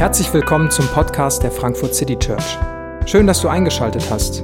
Herzlich 0.00 0.32
willkommen 0.32 0.70
zum 0.70 0.86
Podcast 0.86 1.42
der 1.42 1.50
Frankfurt 1.50 1.94
City 1.94 2.18
Church. 2.18 2.56
Schön, 3.04 3.26
dass 3.26 3.42
du 3.42 3.48
eingeschaltet 3.48 4.02
hast. 4.08 4.42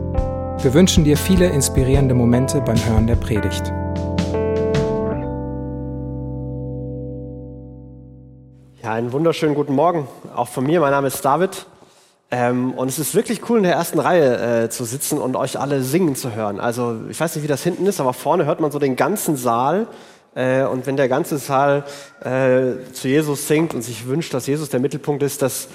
Wir 0.62 0.74
wünschen 0.74 1.02
dir 1.02 1.16
viele 1.16 1.46
inspirierende 1.46 2.14
Momente 2.14 2.60
beim 2.60 2.76
Hören 2.84 3.06
der 3.06 3.16
Predigt. 3.16 3.72
Ja, 8.82 8.92
einen 8.92 9.12
wunderschönen 9.12 9.54
guten 9.54 9.74
Morgen 9.74 10.06
auch 10.34 10.48
von 10.48 10.64
mir. 10.64 10.80
Mein 10.80 10.90
Name 10.90 11.06
ist 11.06 11.24
David. 11.24 11.64
Ähm, 12.30 12.74
und 12.74 12.88
es 12.88 12.98
ist 12.98 13.14
wirklich 13.14 13.48
cool, 13.48 13.56
in 13.56 13.64
der 13.64 13.76
ersten 13.76 13.98
Reihe 13.98 14.64
äh, 14.64 14.68
zu 14.68 14.84
sitzen 14.84 15.16
und 15.16 15.36
euch 15.36 15.58
alle 15.58 15.80
singen 15.80 16.16
zu 16.16 16.34
hören. 16.34 16.60
Also 16.60 16.96
ich 17.08 17.18
weiß 17.18 17.34
nicht, 17.34 17.44
wie 17.44 17.48
das 17.48 17.62
hinten 17.62 17.86
ist, 17.86 17.98
aber 17.98 18.12
vorne 18.12 18.44
hört 18.44 18.60
man 18.60 18.70
so 18.70 18.78
den 18.78 18.94
ganzen 18.94 19.36
Saal. 19.36 19.86
Äh, 20.36 20.64
und 20.64 20.86
wenn 20.86 20.96
der 20.96 21.08
ganze 21.08 21.38
Saal 21.38 21.84
äh, 22.20 22.92
zu 22.92 23.08
Jesus 23.08 23.48
singt 23.48 23.74
und 23.74 23.82
sich 23.82 24.06
wünscht, 24.06 24.32
dass 24.34 24.46
Jesus 24.46 24.68
der 24.68 24.78
Mittelpunkt 24.78 25.22
ist, 25.22 25.42
das, 25.42 25.68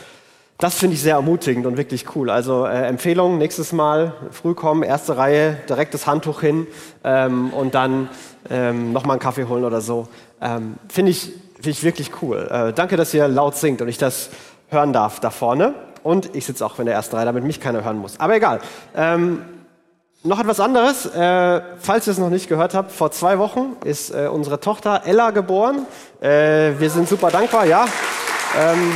das 0.58 0.76
finde 0.76 0.94
ich 0.94 1.02
sehr 1.02 1.16
ermutigend 1.16 1.66
und 1.66 1.76
wirklich 1.76 2.16
cool. 2.16 2.30
Also 2.30 2.66
äh, 2.66 2.86
Empfehlung, 2.86 3.40
nächstes 3.40 3.74
Mal 3.74 4.14
früh 4.32 4.54
kommen, 4.54 4.84
erste 4.84 5.18
Reihe, 5.18 5.58
direkt 5.68 5.94
das 5.96 6.06
Handtuch 6.06 6.42
hin 6.42 6.68
ähm, 7.04 7.52
und 7.52 7.74
dann 7.74 8.10
ähm, 8.50 8.94
nochmal 8.94 9.16
einen 9.16 9.22
Kaffee 9.22 9.46
holen 9.46 9.66
oder 9.66 9.82
so. 9.82 10.08
Ähm, 10.40 10.76
finde 10.88 11.12
ich, 11.12 11.34
find 11.56 11.68
ich 11.68 11.84
wirklich 11.84 12.12
cool. 12.22 12.48
Äh, 12.52 12.74
danke, 12.74 12.98
dass 12.98 13.14
ihr 13.14 13.28
laut 13.28 13.56
singt 13.56 13.82
und 13.82 13.88
ich 13.88 13.98
das 13.98 14.30
hören 14.70 14.94
darf 14.94 15.20
da 15.20 15.32
vorne. 15.32 15.74
Und 16.04 16.36
ich 16.36 16.46
sitze 16.46 16.66
auch 16.66 16.80
in 16.80 16.86
der 16.86 16.96
ersten 16.96 17.16
Reihe, 17.16 17.26
damit 17.26 17.44
mich 17.44 17.60
keiner 17.60 17.84
hören 17.84 17.98
muss. 17.98 18.20
Aber 18.20 18.36
egal. 18.36 18.60
Ähm, 18.96 19.44
noch 20.24 20.40
etwas 20.40 20.60
anderes, 20.60 21.08
äh, 21.08 21.62
falls 21.80 22.08
ihr 22.08 22.12
es 22.12 22.20
noch 22.20 22.30
nicht 22.30 22.48
gehört 22.48 22.76
habt, 22.76 22.92
vor 22.92 23.12
zwei 23.12 23.40
Wochen 23.40 23.76
ist 23.84 24.12
äh, 24.12 24.28
unsere 24.28 24.60
Tochter 24.60 25.02
Ella 25.06 25.32
geboren. 25.32 25.88
Äh, 26.20 26.74
wir 26.78 26.90
sind 26.92 27.10
super 27.10 27.32
dankbar, 27.32 27.66
ja. 27.66 27.86
Ähm, 28.56 28.94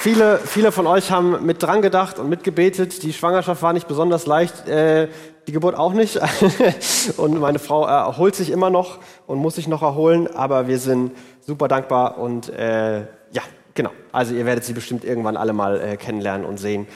viele, 0.00 0.38
viele 0.38 0.70
von 0.70 0.86
euch 0.86 1.10
haben 1.10 1.44
mit 1.44 1.60
dran 1.60 1.82
gedacht 1.82 2.20
und 2.20 2.28
mitgebetet. 2.28 3.02
Die 3.02 3.12
Schwangerschaft 3.12 3.62
war 3.62 3.72
nicht 3.72 3.88
besonders 3.88 4.26
leicht, 4.26 4.68
äh, 4.68 5.08
die 5.48 5.52
Geburt 5.52 5.74
auch 5.74 5.92
nicht. 5.92 6.20
und 7.16 7.40
meine 7.40 7.58
Frau 7.58 7.84
erholt 7.84 8.36
sich 8.36 8.50
immer 8.50 8.70
noch 8.70 8.98
und 9.26 9.38
muss 9.38 9.56
sich 9.56 9.66
noch 9.66 9.82
erholen, 9.82 10.28
aber 10.32 10.68
wir 10.68 10.78
sind 10.78 11.16
super 11.40 11.66
dankbar 11.66 12.18
und 12.18 12.48
äh, 12.50 13.00
ja, 13.32 13.42
Genau, 13.76 13.90
also 14.10 14.34
ihr 14.34 14.46
werdet 14.46 14.64
sie 14.64 14.72
bestimmt 14.72 15.04
irgendwann 15.04 15.36
alle 15.36 15.52
mal 15.52 15.78
äh, 15.78 15.96
kennenlernen 15.98 16.46
und 16.46 16.56
sehen. 16.56 16.86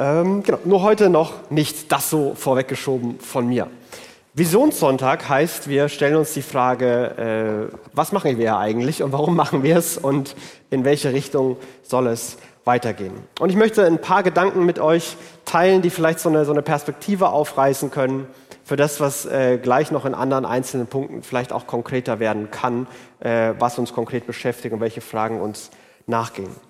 Ähm, 0.00 0.42
genau, 0.42 0.58
nur 0.64 0.80
heute 0.80 1.10
noch 1.10 1.50
nicht 1.50 1.92
das 1.92 2.08
so 2.08 2.34
vorweggeschoben 2.34 3.20
von 3.20 3.46
mir. 3.46 3.66
Visionssonntag 4.32 5.28
heißt, 5.28 5.68
wir 5.68 5.90
stellen 5.90 6.16
uns 6.16 6.32
die 6.32 6.40
Frage, 6.40 7.68
äh, 7.70 7.76
was 7.92 8.10
machen 8.10 8.38
wir 8.38 8.56
eigentlich 8.56 9.02
und 9.02 9.12
warum 9.12 9.36
machen 9.36 9.62
wir 9.62 9.76
es 9.76 9.98
und 9.98 10.36
in 10.70 10.86
welche 10.86 11.12
Richtung 11.12 11.58
soll 11.82 12.06
es 12.06 12.38
weitergehen. 12.64 13.12
Und 13.40 13.50
ich 13.50 13.56
möchte 13.56 13.84
ein 13.84 14.00
paar 14.00 14.22
Gedanken 14.22 14.64
mit 14.64 14.78
euch 14.78 15.18
teilen, 15.44 15.82
die 15.82 15.90
vielleicht 15.90 16.20
so 16.20 16.30
eine, 16.30 16.46
so 16.46 16.52
eine 16.52 16.62
Perspektive 16.62 17.28
aufreißen 17.28 17.90
können 17.90 18.26
für 18.64 18.76
das, 18.76 19.00
was 19.00 19.26
äh, 19.26 19.58
gleich 19.58 19.90
noch 19.90 20.06
in 20.06 20.14
anderen 20.14 20.46
einzelnen 20.46 20.86
Punkten 20.86 21.22
vielleicht 21.22 21.52
auch 21.52 21.66
konkreter 21.66 22.20
werden 22.20 22.50
kann, 22.50 22.86
äh, 23.18 23.52
was 23.58 23.78
uns 23.78 23.92
konkret 23.92 24.26
beschäftigt 24.26 24.72
und 24.72 24.80
welche 24.80 25.02
Fragen 25.02 25.42
uns 25.42 25.70
nachgehen. 26.06 26.69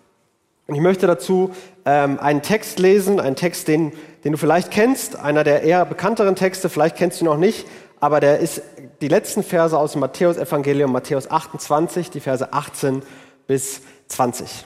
Und 0.70 0.76
ich 0.76 0.82
möchte 0.82 1.08
dazu 1.08 1.50
ähm, 1.84 2.20
einen 2.20 2.42
Text 2.42 2.78
lesen, 2.78 3.18
einen 3.18 3.34
Text, 3.34 3.66
den, 3.66 3.92
den 4.22 4.30
du 4.30 4.38
vielleicht 4.38 4.70
kennst, 4.70 5.18
einer 5.18 5.42
der 5.42 5.64
eher 5.64 5.84
bekannteren 5.84 6.36
Texte, 6.36 6.68
vielleicht 6.68 6.94
kennst 6.94 7.20
du 7.20 7.24
ihn 7.24 7.26
noch 7.28 7.38
nicht, 7.38 7.66
aber 7.98 8.20
der 8.20 8.38
ist 8.38 8.62
die 9.00 9.08
letzten 9.08 9.42
Verse 9.42 9.76
aus 9.76 9.92
dem 9.92 10.00
Matthäus-Evangelium, 10.02 10.92
Matthäus 10.92 11.28
28, 11.28 12.10
die 12.10 12.20
Verse 12.20 12.52
18 12.52 13.02
bis 13.48 13.82
20. 14.06 14.62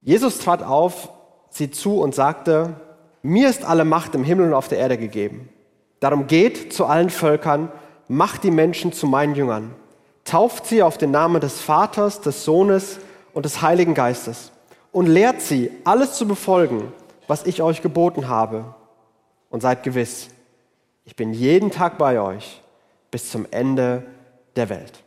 Jesus 0.00 0.38
trat 0.38 0.62
auf 0.62 1.10
sie 1.50 1.70
zu 1.70 2.00
und 2.00 2.14
sagte, 2.14 2.80
mir 3.20 3.50
ist 3.50 3.66
alle 3.66 3.84
Macht 3.84 4.14
im 4.14 4.24
Himmel 4.24 4.46
und 4.46 4.54
auf 4.54 4.68
der 4.68 4.78
Erde 4.78 4.96
gegeben. 4.96 5.50
Darum 6.00 6.26
geht 6.26 6.72
zu 6.72 6.86
allen 6.86 7.10
Völkern, 7.10 7.70
macht 8.08 8.44
die 8.44 8.50
Menschen 8.50 8.94
zu 8.94 9.06
meinen 9.06 9.34
Jüngern, 9.34 9.74
tauft 10.24 10.64
sie 10.64 10.82
auf 10.82 10.96
den 10.96 11.10
Namen 11.10 11.42
des 11.42 11.60
Vaters, 11.60 12.22
des 12.22 12.46
Sohnes 12.46 12.98
und 13.34 13.44
des 13.44 13.60
Heiligen 13.60 13.92
Geistes 13.92 14.52
und 14.96 15.08
lehrt 15.08 15.42
sie, 15.42 15.70
alles 15.84 16.14
zu 16.14 16.26
befolgen, 16.26 16.90
was 17.26 17.44
ich 17.44 17.60
euch 17.60 17.82
geboten 17.82 18.28
habe. 18.28 18.64
Und 19.50 19.60
seid 19.60 19.82
gewiss, 19.82 20.28
ich 21.04 21.14
bin 21.14 21.34
jeden 21.34 21.70
Tag 21.70 21.98
bei 21.98 22.18
euch 22.18 22.62
bis 23.10 23.30
zum 23.30 23.46
Ende 23.50 24.04
der 24.56 24.70
Welt. 24.70 25.04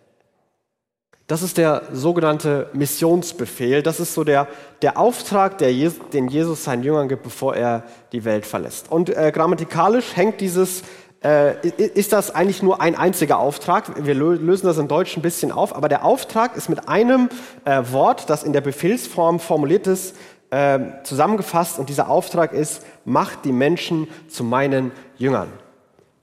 Das 1.26 1.42
ist 1.42 1.58
der 1.58 1.82
sogenannte 1.92 2.70
Missionsbefehl. 2.74 3.82
Das 3.82 4.00
ist 4.00 4.14
so 4.14 4.24
der, 4.24 4.48
der 4.84 5.00
Auftrag, 5.00 5.58
der 5.58 5.74
Jesus, 5.74 6.00
den 6.14 6.28
Jesus 6.28 6.66
seinen 6.66 6.84
Jüngern 6.84 7.10
gibt, 7.10 7.24
bevor 7.24 7.56
er 7.56 7.82
die 8.12 8.26
Welt 8.26 8.46
verlässt. 8.46 8.92
Und 8.92 9.10
äh, 9.10 9.32
grammatikalisch 9.32 10.16
hängt 10.16 10.40
dieses 10.40 10.84
äh, 11.24 11.68
ist 11.68 12.14
das 12.14 12.34
eigentlich 12.34 12.64
nur 12.64 12.82
ein 12.82 12.96
einziger 12.96 13.40
Auftrag. 13.40 14.06
Wir 14.06 14.16
lösen 14.16 14.66
das 14.66 14.78
in 14.78 14.88
Deutsch 14.88 15.18
ein 15.18 15.22
bisschen 15.22 15.52
auf, 15.52 15.76
aber 15.76 15.90
der 15.90 16.06
Auftrag 16.06 16.56
ist 16.56 16.70
mit 16.70 16.88
einem 16.88 17.30
äh, 17.66 17.82
Wort, 17.92 18.30
das 18.30 18.44
in 18.44 18.54
der 18.54 18.62
Befehlsform 18.62 19.40
formuliert 19.40 19.88
ist, 19.88 20.16
äh, 20.52 20.80
zusammengefasst 21.04 21.78
und 21.78 21.90
dieser 21.90 22.10
Auftrag 22.10 22.54
ist, 22.54 22.86
macht 23.06 23.46
die 23.46 23.52
Menschen 23.52 24.08
zu 24.30 24.44
meinen 24.44 24.92
Jüngern. 25.18 25.50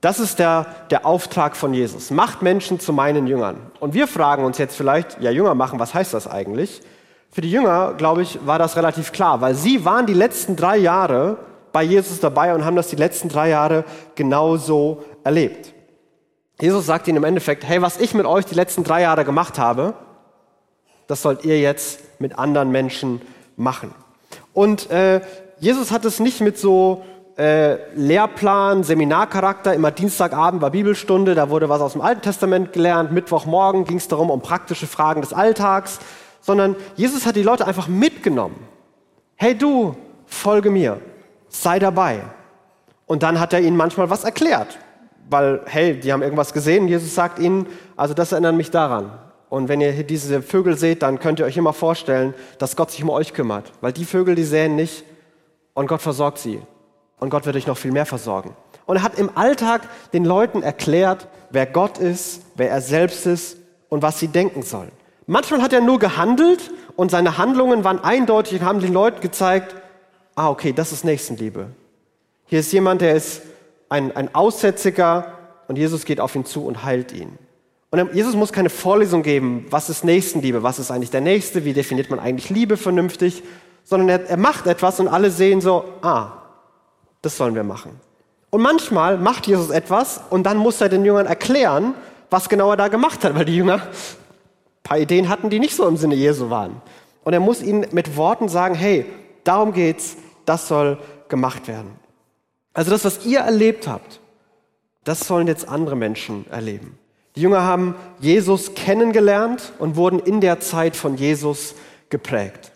Das 0.01 0.21
ist 0.21 0.39
der, 0.39 0.67
der 0.91 1.05
Auftrag 1.05 1.57
von 1.57 1.75
Jesus. 1.75 2.11
Macht 2.11 2.43
Menschen 2.43 2.81
zu 2.81 2.93
meinen 2.93 3.27
Jüngern. 3.27 3.57
Und 3.81 3.95
wir 3.95 4.07
fragen 4.07 4.45
uns 4.45 4.59
jetzt 4.59 4.77
vielleicht, 4.77 5.21
ja, 5.21 5.31
Jünger 5.31 5.55
machen, 5.55 5.79
was 5.79 5.95
heißt 5.95 6.15
das 6.15 6.27
eigentlich? 6.27 6.81
Für 7.31 7.41
die 7.41 7.51
Jünger, 7.51 7.95
glaube 7.95 8.23
ich, 8.23 8.39
war 8.47 8.59
das 8.59 8.77
relativ 8.77 9.13
klar, 9.13 9.41
weil 9.41 9.55
sie 9.55 9.85
waren 9.85 10.07
die 10.07 10.15
letzten 10.15 10.57
drei 10.57 10.77
Jahre 10.77 11.39
bei 11.77 11.83
Jesus 11.83 12.21
dabei 12.21 12.55
und 12.55 12.65
haben 12.65 12.75
das 12.75 12.89
die 12.89 12.97
letzten 12.97 13.29
drei 13.29 13.51
Jahre 13.51 13.85
genauso 14.15 15.05
erlebt. 15.25 15.75
Jesus 16.59 16.87
sagt 16.87 17.07
ihnen 17.07 17.19
im 17.19 17.25
Endeffekt, 17.25 17.65
hey, 17.69 17.83
was 17.83 18.01
ich 18.01 18.15
mit 18.15 18.25
euch 18.25 18.47
die 18.47 18.55
letzten 18.55 18.83
drei 18.83 19.03
Jahre 19.03 19.27
gemacht 19.27 19.59
habe, 19.59 19.93
das 21.07 21.21
sollt 21.21 21.45
ihr 21.45 21.61
jetzt 21.61 22.19
mit 22.19 22.39
anderen 22.39 22.71
Menschen 22.71 23.21
machen. 23.59 23.95
Und 24.55 24.89
äh, 24.91 25.21
Jesus 25.59 25.91
hat 25.91 26.07
es 26.07 26.19
nicht 26.19 26.41
mit 26.41 26.57
so 26.57 27.05
äh, 27.37 27.75
Lehrplan, 27.95 28.83
Seminarcharakter, 28.83 29.75
immer 29.75 29.91
Dienstagabend 29.91 30.63
war 30.63 30.71
Bibelstunde, 30.71 31.35
da 31.35 31.51
wurde 31.51 31.69
was 31.69 31.83
aus 31.83 31.93
dem 31.93 32.01
Alten 32.01 32.23
Testament 32.23 32.73
gelernt, 32.73 33.13
Mittwochmorgen 33.13 33.85
ging 33.85 33.99
es 33.99 34.09
darum 34.09 34.31
um 34.31 34.41
praktische 34.41 34.87
Fragen 34.87 35.21
des 35.21 35.35
Alltags, 35.35 35.99
sondern 36.41 36.75
Jesus 36.95 37.27
hat 37.27 37.37
die 37.37 37.43
Leute 37.43 37.67
einfach 37.67 37.87
mitgenommen. 37.87 38.67
Hey 39.35 39.55
du, 39.55 39.95
folge 40.25 40.71
mir 40.71 41.03
sei 41.63 41.79
dabei. 41.79 42.23
Und 43.07 43.23
dann 43.23 43.39
hat 43.39 43.53
er 43.53 43.61
ihnen 43.61 43.77
manchmal 43.77 44.11
was 44.11 44.25
erklärt, 44.25 44.79
weil, 45.31 45.61
hey, 45.67 45.99
die 45.99 46.13
haben 46.13 46.23
irgendwas 46.23 46.53
gesehen. 46.53 46.89
Jesus 46.89 47.15
sagt 47.15 47.39
ihnen, 47.39 47.67
also 47.97 48.15
das 48.15 48.33
erinnert 48.33 48.57
mich 48.57 48.71
daran. 48.71 49.13
Und 49.49 49.69
wenn 49.69 49.81
ihr 49.81 50.03
diese 50.03 50.43
Vögel 50.43 50.77
seht, 50.77 51.03
dann 51.03 51.21
könnt 51.21 51.39
ihr 51.39 51.47
euch 51.47 51.57
immer 51.57 51.73
vorstellen, 51.73 52.35
dass 52.59 52.75
Gott 52.75 52.91
sich 52.91 53.03
um 53.03 53.11
euch 53.11 53.33
kümmert. 53.33 53.73
Weil 53.81 53.93
die 53.93 54.05
Vögel, 54.05 54.35
die 54.35 54.45
säen 54.45 54.75
nicht 54.75 55.05
und 55.75 55.87
Gott 55.87 56.03
versorgt 56.03 56.39
sie. 56.39 56.61
Und 57.19 57.31
Gott 57.31 57.47
wird 57.47 57.57
euch 57.57 57.67
noch 57.67 57.79
viel 57.79 57.93
mehr 57.93 58.07
versorgen. 58.07 58.57
Und 58.87 58.97
er 58.97 59.03
hat 59.03 59.19
im 59.19 59.37
Alltag 59.37 59.83
den 60.13 60.25
Leuten 60.25 60.63
erklärt, 60.63 61.29
wer 61.51 61.67
Gott 61.67 61.99
ist, 61.99 62.43
wer 62.57 62.71
er 62.71 62.81
selbst 62.81 63.27
ist 63.27 63.59
und 63.89 64.03
was 64.03 64.19
sie 64.19 64.29
denken 64.29 64.63
sollen. 64.63 64.93
Manchmal 65.27 65.63
hat 65.63 65.73
er 65.73 65.81
nur 65.81 65.99
gehandelt 65.99 66.71
und 66.95 67.11
seine 67.11 67.39
Handlungen 67.39 67.85
waren 67.85 68.03
eindeutig 68.03 68.61
und 68.61 68.67
haben 68.67 68.81
den 68.81 68.93
Leuten 68.93 69.21
gezeigt, 69.21 69.75
ah, 70.37 70.51
okay, 70.51 70.73
das 70.73 70.93
ist 70.93 71.05
Nächstenliebe. 71.05 71.69
Hier 72.45 72.61
ist 72.61 72.73
jemand, 72.73 73.01
der 73.01 73.17
ist 73.17 73.43
ein, 73.89 74.15
ein 74.15 74.33
Aussätziger 74.35 75.33
und 75.67 75.77
Jesus 75.77 76.05
geht 76.05 76.21
auf 76.21 76.37
ihn 76.37 76.45
zu 76.45 76.65
und 76.65 76.85
heilt 76.85 77.13
ihn. 77.13 77.39
Und 77.91 78.15
Jesus 78.15 78.35
muss 78.35 78.53
keine 78.53 78.71
Vorlesung 78.71 79.23
geben, 79.23 79.67
was 79.71 79.89
ist 79.89 80.05
Nächstenliebe, 80.05 80.63
was 80.63 80.79
ist 80.79 80.91
eigentlich 80.91 81.11
der 81.11 81.21
Nächste, 81.21 81.65
wie 81.65 81.73
definiert 81.73 82.11
man 82.11 82.21
eigentlich 82.21 82.51
Liebe 82.51 82.77
vernünftig, 82.77 83.43
sondern 83.85 84.09
er, 84.09 84.29
er 84.29 84.37
macht 84.37 84.67
etwas 84.67 85.01
und 85.01 85.09
alle 85.09 85.31
sehen 85.31 85.61
so, 85.61 85.85
ah, 86.03 86.33
das 87.23 87.37
sollen 87.37 87.55
wir 87.55 87.65
machen. 87.65 87.93
Und 88.51 88.63
manchmal 88.63 89.19
macht 89.19 89.47
Jesus 89.47 89.71
etwas 89.71 90.21
und 90.31 90.45
dann 90.45 90.59
muss 90.59 90.81
er 90.81 90.89
den 90.89 91.05
Jüngern 91.05 91.27
erklären, 91.27 91.95
was 92.31 92.49
genau 92.49 92.71
er 92.71 92.77
da 92.77 92.89
gemacht 92.89 93.25
hat, 93.25 93.35
weil 93.35 93.45
die 93.45 93.57
Jünger 93.57 93.75
ein 93.77 94.83
paar 94.83 94.99
Ideen 94.99 95.29
hatten, 95.29 95.49
die 95.49 95.61
nicht 95.61 95.75
so 95.75 95.87
im 95.89 95.97
Sinne 95.97 96.15
Jesu 96.15 96.51
waren. 96.51 96.83
Und 97.25 97.33
er 97.33 97.41
muss 97.41 97.63
ihnen 97.63 97.87
mit 97.93 98.17
Worten 98.17 98.49
sagen, 98.49 98.75
hey, 98.75 99.07
darum 99.45 99.73
geht's, 99.73 100.17
das 100.47 100.69
soll 100.69 100.99
gemacht 101.29 101.69
werden. 101.69 101.91
Also 102.73 102.91
das, 102.91 103.05
was 103.05 103.25
ihr 103.27 103.41
erlebt 103.41 103.87
habt, 103.89 104.21
das 105.05 105.21
sollen 105.21 105.47
jetzt 105.47 105.69
andere 105.69 105.97
Menschen 105.97 106.47
erleben. 106.51 106.99
Die 107.37 107.43
Jünger 107.43 107.63
haben 107.63 107.95
Jesus 108.19 108.75
kennengelernt 108.75 109.73
und 109.79 109.97
wurden 109.97 110.19
in 110.19 110.41
der 110.41 110.61
Zeit 110.61 110.97
von 110.97 111.17
Jesus 111.17 111.75
geprägt. 112.09 112.73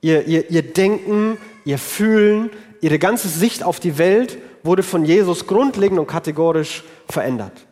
Ihr, 0.00 0.26
ihr, 0.26 0.50
ihr 0.50 0.62
Denken, 0.62 1.38
ihr 1.64 1.78
Fühlen, 1.78 2.50
ihre 2.80 2.98
ganze 2.98 3.28
Sicht 3.28 3.64
auf 3.64 3.80
die 3.80 3.98
Welt 3.98 4.38
wurde 4.62 4.82
von 4.82 5.04
Jesus 5.04 5.46
grundlegend 5.46 5.98
und 5.98 6.06
kategorisch 6.06 6.84
verändert. 7.08 7.66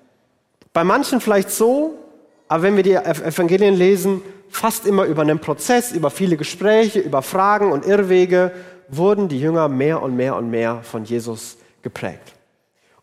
Bei 0.72 0.84
manchen 0.84 1.20
vielleicht 1.20 1.50
so, 1.50 1.94
aber 2.48 2.64
wenn 2.64 2.76
wir 2.76 2.82
die 2.82 2.94
Evangelien 2.94 3.74
lesen, 3.74 4.22
fast 4.48 4.86
immer 4.86 5.04
über 5.04 5.22
einen 5.22 5.38
Prozess, 5.38 5.92
über 5.92 6.10
viele 6.10 6.36
Gespräche, 6.36 7.00
über 7.00 7.22
Fragen 7.22 7.72
und 7.72 7.86
Irrwege, 7.86 8.52
wurden 8.96 9.28
die 9.28 9.40
Jünger 9.40 9.68
mehr 9.68 10.02
und 10.02 10.16
mehr 10.16 10.36
und 10.36 10.50
mehr 10.50 10.80
von 10.82 11.04
Jesus 11.04 11.56
geprägt. 11.82 12.34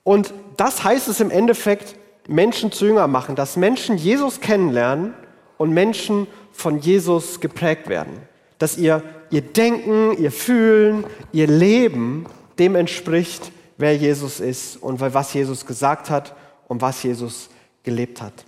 Und 0.04 0.34
das 0.58 0.84
heißt 0.84 1.08
es 1.08 1.20
im 1.20 1.32
Endeffekt, 1.32 1.96
Menschen 2.28 2.72
zu 2.72 2.86
Jünger 2.86 3.08
machen, 3.08 3.36
dass 3.36 3.58
Menschen 3.58 3.98
Jesus 3.98 4.40
kennenlernen 4.42 5.14
und 5.58 5.72
Menschen 5.72 6.28
von 6.52 6.80
Jesus 6.80 7.40
geprägt 7.40 7.88
werden. 7.88 8.14
Dass 8.58 8.78
ihr, 8.78 9.04
ihr 9.30 9.42
Denken, 9.42 10.18
ihr 10.18 10.32
Fühlen, 10.32 11.04
ihr 11.32 11.48
Leben 11.48 12.26
dem 12.60 12.76
entspricht, 12.76 13.52
wer 13.78 13.96
Jesus 13.96 14.40
ist 14.40 14.78
und 14.78 15.00
was 15.02 15.34
Jesus 15.34 15.66
gesagt 15.66 16.10
hat 16.10 16.36
und 16.68 16.82
was 16.82 17.02
Jesus 17.04 17.50
gelebt 17.84 18.22
hat. 18.22 18.46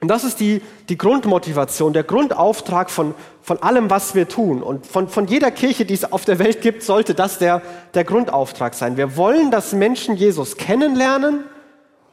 Und 0.00 0.08
das 0.08 0.24
ist 0.24 0.40
die, 0.40 0.60
die 0.88 0.98
Grundmotivation, 0.98 1.92
der 1.92 2.02
Grundauftrag 2.02 2.90
von, 2.90 3.14
von 3.40 3.62
allem, 3.62 3.90
was 3.90 4.14
wir 4.14 4.28
tun. 4.28 4.62
Und 4.62 4.86
von, 4.86 5.08
von 5.08 5.26
jeder 5.26 5.50
Kirche, 5.50 5.84
die 5.84 5.94
es 5.94 6.12
auf 6.12 6.24
der 6.24 6.38
Welt 6.38 6.60
gibt, 6.60 6.82
sollte 6.82 7.14
das 7.14 7.38
der, 7.38 7.62
der 7.94 8.04
Grundauftrag 8.04 8.74
sein. 8.74 8.96
Wir 8.96 9.16
wollen, 9.16 9.50
dass 9.50 9.72
Menschen 9.72 10.16
Jesus 10.16 10.56
kennenlernen 10.56 11.44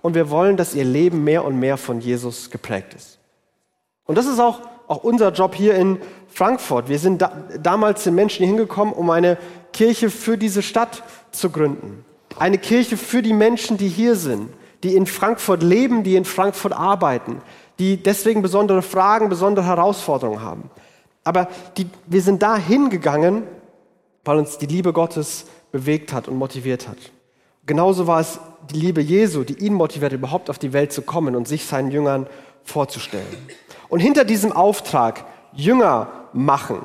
und 0.02 0.16
wir 0.16 0.30
wollen, 0.30 0.58
dass 0.58 0.74
ihr 0.74 0.86
Leben 0.86 1.24
mehr 1.24 1.44
und 1.44 1.60
mehr 1.60 1.78
von 1.78 2.00
Jesus 2.00 2.50
geprägt 2.50 2.94
ist. 2.94 3.20
Und 4.06 4.18
das 4.18 4.26
ist 4.26 4.40
auch, 4.40 4.62
auch 4.88 5.04
unser 5.04 5.32
Job 5.32 5.56
hier 5.56 5.76
in 5.76 6.00
Frankfurt. 6.28 6.90
Wir 6.90 7.00
sind 7.00 7.22
da, 7.22 7.32
damals 7.62 8.04
den 8.04 8.16
Menschen 8.16 8.46
hingekommen, 8.46 8.94
um 8.94 9.10
eine 9.10 9.38
Kirche 9.74 10.10
für 10.10 10.38
diese 10.38 10.62
Stadt 10.62 11.04
zu 11.32 11.50
gründen. 11.50 12.06
Eine 12.38 12.58
Kirche 12.58 12.98
für 12.98 13.22
die 13.22 13.34
Menschen, 13.34 13.78
die 13.78 13.90
hier 13.90 14.16
sind, 14.16 14.50
die 14.84 14.96
in 14.96 15.06
Frankfurt 15.06 15.62
leben, 15.62 16.04
die 16.04 16.16
in 16.16 16.26
Frankfurt 16.26 16.74
arbeiten, 16.74 17.42
die 17.82 17.98
deswegen 17.98 18.44
besondere 18.44 18.84
Fragen, 18.84 19.28
besondere 19.28 19.66
Herausforderungen 19.66 20.44
haben. 20.44 20.70
Aber 21.24 21.48
die, 21.78 21.88
wir 22.06 22.22
sind 22.22 22.44
da 22.44 22.56
hingegangen, 22.56 23.42
weil 24.24 24.38
uns 24.38 24.60
die 24.60 24.68
Liebe 24.68 24.94
Gottes 24.94 25.46
bewegt 25.72 26.14
hat 26.14 26.28
und 26.28 26.38
motiviert 26.38 26.88
hat. 26.88 26.98
Genauso 27.66 28.06
war 28.06 28.20
es 28.20 28.40
die 28.70 28.80
Liebe 28.80 29.02
Jesu, 29.02 29.44
die 29.44 29.56
ihn 29.66 29.74
motiviert, 29.74 30.14
überhaupt 30.14 30.52
auf 30.52 30.60
die 30.60 30.74
Welt 30.74 30.94
zu 30.94 31.02
kommen 31.02 31.36
und 31.36 31.48
sich 31.48 31.66
seinen 31.66 31.90
Jüngern 31.90 32.28
vorzustellen. 32.64 33.26
Und 33.90 34.00
hinter 34.00 34.26
diesem 34.26 34.52
Auftrag, 34.52 35.26
Jünger 35.54 36.08
machen, 36.34 36.84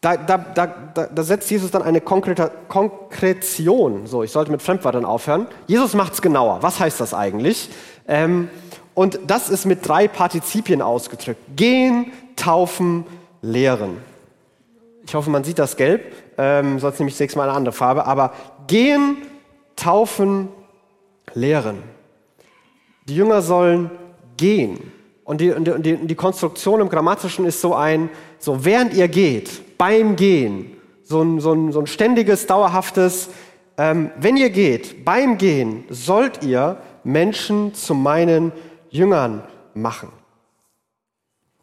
da, 0.00 0.16
da, 0.16 0.38
da, 0.38 0.66
da, 1.12 1.22
setzt 1.24 1.50
Jesus 1.50 1.72
dann 1.72 1.82
eine 1.82 2.00
Konkrete, 2.00 2.52
Konkretion. 2.68 4.06
So, 4.06 4.22
ich 4.22 4.30
sollte 4.30 4.52
mit 4.52 4.62
Fremdwörtern 4.62 5.04
aufhören. 5.04 5.48
Jesus 5.66 5.94
macht 5.94 6.14
es 6.14 6.22
genauer. 6.22 6.62
Was 6.62 6.78
heißt 6.78 7.00
das 7.00 7.14
eigentlich? 7.14 7.68
Ähm, 8.08 8.48
und 9.00 9.18
das 9.26 9.48
ist 9.48 9.64
mit 9.64 9.88
drei 9.88 10.08
Partizipien 10.08 10.82
ausgedrückt. 10.82 11.40
Gehen, 11.56 12.12
taufen, 12.36 13.06
lehren. 13.40 13.96
Ich 15.06 15.14
hoffe, 15.14 15.30
man 15.30 15.42
sieht 15.42 15.58
das 15.58 15.78
gelb, 15.78 16.12
ähm, 16.36 16.78
sonst 16.78 16.98
nehme 16.98 17.08
ich 17.08 17.16
sechs 17.16 17.34
Mal 17.34 17.44
eine 17.44 17.56
andere 17.56 17.72
Farbe. 17.72 18.04
Aber 18.04 18.34
gehen, 18.66 19.16
taufen, 19.74 20.50
lehren. 21.32 21.78
Die 23.08 23.16
Jünger 23.16 23.40
sollen 23.40 23.90
gehen. 24.36 24.92
Und 25.24 25.40
die, 25.40 25.50
und 25.50 25.64
die, 25.82 25.96
die 25.96 26.14
Konstruktion 26.14 26.82
im 26.82 26.90
Grammatischen 26.90 27.46
ist 27.46 27.62
so 27.62 27.74
ein, 27.74 28.10
so 28.38 28.66
während 28.66 28.92
ihr 28.92 29.08
geht, 29.08 29.78
beim 29.78 30.14
Gehen, 30.14 30.76
so 31.04 31.22
ein, 31.22 31.40
so 31.40 31.54
ein, 31.54 31.72
so 31.72 31.80
ein 31.80 31.86
ständiges, 31.86 32.46
dauerhaftes, 32.46 33.30
ähm, 33.78 34.10
wenn 34.20 34.36
ihr 34.36 34.50
geht, 34.50 35.06
beim 35.06 35.38
Gehen 35.38 35.84
sollt 35.88 36.44
ihr 36.44 36.76
Menschen 37.02 37.72
zu 37.72 37.94
meinen 37.94 38.52
Jüngern 38.90 39.42
machen. 39.74 40.10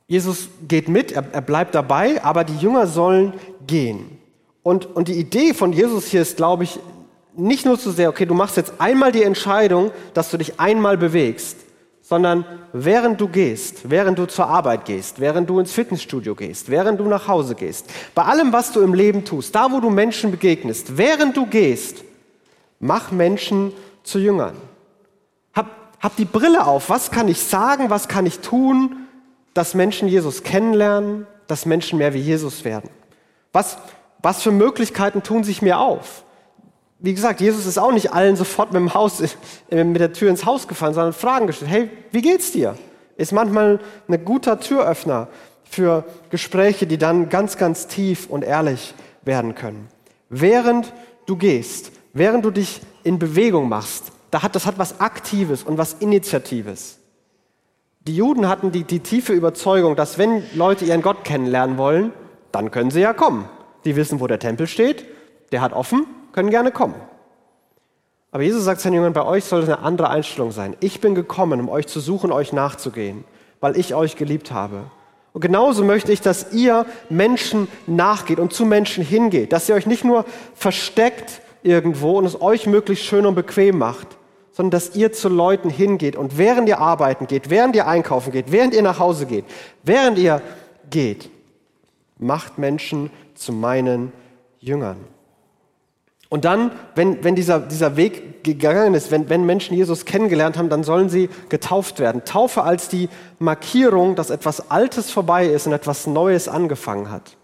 Jesus 0.07 0.47
geht 0.67 0.87
mit, 0.87 1.11
er, 1.11 1.25
er 1.31 1.41
bleibt 1.41 1.75
dabei, 1.75 2.23
aber 2.23 2.43
die 2.43 2.57
Jünger 2.57 2.87
sollen 2.87 3.33
gehen. 3.65 4.17
Und, 4.63 4.85
und 4.85 5.09
die 5.09 5.19
Idee 5.19 5.53
von 5.53 5.73
Jesus 5.73 6.07
hier 6.07 6.21
ist, 6.21 6.37
glaube 6.37 6.63
ich, 6.63 6.79
nicht 7.35 7.65
nur 7.65 7.79
zu 7.79 7.91
sehr, 7.91 8.09
okay, 8.09 8.25
du 8.25 8.33
machst 8.33 8.57
jetzt 8.57 8.73
einmal 8.79 9.11
die 9.11 9.23
Entscheidung, 9.23 9.91
dass 10.13 10.31
du 10.31 10.37
dich 10.37 10.59
einmal 10.59 10.97
bewegst, 10.97 11.57
sondern 12.01 12.45
während 12.73 13.19
du 13.19 13.27
gehst, 13.27 13.89
während 13.89 14.17
du 14.17 14.25
zur 14.25 14.47
Arbeit 14.47 14.85
gehst, 14.85 15.19
während 15.19 15.49
du 15.49 15.59
ins 15.59 15.73
Fitnessstudio 15.73 16.35
gehst, 16.35 16.69
während 16.69 16.99
du 16.99 17.03
nach 17.05 17.27
Hause 17.27 17.53
gehst, 17.53 17.85
bei 18.15 18.23
allem, 18.23 18.53
was 18.53 18.71
du 18.71 18.81
im 18.81 18.93
Leben 18.93 19.25
tust, 19.25 19.53
da, 19.53 19.71
wo 19.71 19.79
du 19.79 19.89
Menschen 19.89 20.31
begegnest, 20.31 20.97
während 20.97 21.35
du 21.35 21.45
gehst, 21.45 22.03
mach 22.79 23.11
Menschen 23.11 23.73
zu 24.03 24.19
Jüngern. 24.19 24.55
Hab, 25.99 26.15
die 26.15 26.25
Brille 26.25 26.65
auf. 26.65 26.89
Was 26.89 27.11
kann 27.11 27.27
ich 27.27 27.41
sagen? 27.41 27.89
Was 27.89 28.07
kann 28.07 28.25
ich 28.25 28.39
tun, 28.39 29.07
dass 29.53 29.73
Menschen 29.73 30.07
Jesus 30.07 30.43
kennenlernen, 30.43 31.25
dass 31.47 31.65
Menschen 31.65 31.97
mehr 31.97 32.13
wie 32.13 32.19
Jesus 32.19 32.63
werden? 32.65 32.89
Was, 33.53 33.77
was 34.21 34.43
für 34.43 34.51
Möglichkeiten 34.51 35.23
tun 35.23 35.43
sich 35.43 35.61
mir 35.61 35.79
auf? 35.79 36.23
wie 36.99 37.13
gesagt, 37.13 37.41
Jesus 37.41 37.65
ist 37.65 37.77
auch 37.77 37.91
nicht 37.91 38.13
allen 38.13 38.35
sofort 38.35 38.71
mit 38.73 38.81
dem 38.81 38.93
Haus, 38.93 39.21
mit 39.69 39.99
der 39.99 40.13
Tür 40.13 40.29
ins 40.29 40.45
Haus 40.45 40.67
gefallen, 40.67 40.93
sondern 40.93 41.13
Fragen 41.13 41.47
gestellt. 41.47 41.71
Hey, 41.71 41.89
wie 42.11 42.21
geht's 42.21 42.51
dir? 42.51 42.75
Ist 43.17 43.31
manchmal 43.31 43.79
ein 44.07 44.25
guter 44.25 44.59
Türöffner 44.59 45.27
für 45.63 46.05
Gespräche, 46.29 46.87
die 46.87 46.97
dann 46.97 47.29
ganz, 47.29 47.57
ganz 47.57 47.87
tief 47.87 48.27
und 48.27 48.43
ehrlich 48.43 48.93
werden 49.23 49.55
können. 49.55 49.89
Während 50.29 50.93
du 51.25 51.35
gehst, 51.35 51.91
während 52.13 52.45
du 52.45 52.51
dich 52.51 52.81
in 53.03 53.19
Bewegung 53.19 53.69
machst, 53.69 54.11
da 54.31 54.43
hat, 54.43 54.55
das 54.55 54.65
hat 54.65 54.77
was 54.77 54.99
Aktives 54.99 55.63
und 55.63 55.77
was 55.77 55.93
Initiatives. 55.93 56.99
Die 58.01 58.15
Juden 58.15 58.47
hatten 58.47 58.71
die, 58.71 58.83
die 58.83 58.99
tiefe 58.99 59.33
Überzeugung, 59.33 59.95
dass 59.95 60.17
wenn 60.17 60.43
Leute 60.55 60.85
ihren 60.85 61.01
Gott 61.01 61.23
kennenlernen 61.23 61.77
wollen, 61.77 62.13
dann 62.51 62.71
können 62.71 62.91
sie 62.91 63.01
ja 63.01 63.13
kommen. 63.13 63.49
Die 63.85 63.95
wissen, 63.95 64.19
wo 64.19 64.27
der 64.27 64.39
Tempel 64.39 64.67
steht, 64.67 65.05
der 65.51 65.61
hat 65.61 65.73
offen, 65.73 66.05
können 66.31 66.49
gerne 66.49 66.71
kommen. 66.71 66.95
Aber 68.31 68.43
Jesus 68.43 68.63
sagt 68.65 68.81
seinen 68.81 68.93
Jüngern, 68.93 69.13
bei 69.13 69.25
euch 69.25 69.45
soll 69.45 69.63
es 69.63 69.69
eine 69.69 69.79
andere 69.79 70.09
Einstellung 70.09 70.51
sein. 70.51 70.75
Ich 70.79 71.01
bin 71.01 71.15
gekommen, 71.15 71.59
um 71.59 71.69
euch 71.69 71.87
zu 71.87 71.99
suchen, 71.99 72.31
euch 72.31 72.53
nachzugehen, 72.53 73.23
weil 73.59 73.77
ich 73.77 73.95
euch 73.95 74.15
geliebt 74.15 74.51
habe. 74.51 74.83
Und 75.33 75.41
genauso 75.41 75.83
möchte 75.83 76.11
ich, 76.11 76.21
dass 76.21 76.53
ihr 76.53 76.85
Menschen 77.09 77.67
nachgeht 77.85 78.39
und 78.39 78.53
zu 78.53 78.65
Menschen 78.65 79.03
hingeht, 79.03 79.53
dass 79.53 79.69
ihr 79.69 79.75
euch 79.75 79.85
nicht 79.85 80.03
nur 80.03 80.25
versteckt 80.55 81.41
irgendwo 81.63 82.17
und 82.17 82.25
es 82.25 82.41
euch 82.41 82.67
möglichst 82.67 83.05
schön 83.05 83.25
und 83.25 83.35
bequem 83.35 83.77
macht, 83.77 84.07
sondern 84.51 84.71
dass 84.71 84.95
ihr 84.95 85.11
zu 85.11 85.29
Leuten 85.29 85.69
hingeht 85.69 86.15
und 86.15 86.37
während 86.37 86.67
ihr 86.67 86.79
arbeiten 86.79 87.27
geht, 87.27 87.49
während 87.49 87.75
ihr 87.75 87.87
einkaufen 87.87 88.31
geht, 88.31 88.51
während 88.51 88.73
ihr 88.73 88.81
nach 88.81 88.99
Hause 88.99 89.25
geht, 89.25 89.45
während 89.83 90.17
ihr 90.17 90.41
geht, 90.89 91.29
macht 92.17 92.57
Menschen 92.57 93.11
zu 93.35 93.53
meinen 93.53 94.11
Jüngern. 94.59 94.97
Und 96.29 96.43
dann, 96.43 96.71
wenn, 96.95 97.23
wenn 97.23 97.35
dieser, 97.35 97.59
dieser 97.59 97.95
Weg 97.95 98.43
gegangen 98.43 98.95
ist, 98.95 99.11
wenn, 99.11 99.29
wenn 99.29 99.45
Menschen 99.45 99.77
Jesus 99.77 100.03
kennengelernt 100.03 100.57
haben, 100.57 100.69
dann 100.69 100.83
sollen 100.83 101.09
sie 101.09 101.29
getauft 101.47 101.99
werden. 101.99 102.25
Taufe 102.25 102.63
als 102.63 102.89
die 102.89 103.07
Markierung, 103.39 104.15
dass 104.15 104.29
etwas 104.29 104.69
Altes 104.69 105.09
vorbei 105.09 105.45
ist 105.47 105.67
und 105.67 105.73
etwas 105.73 106.05
Neues 106.05 106.49
angefangen 106.49 107.09
hat. 107.09 107.37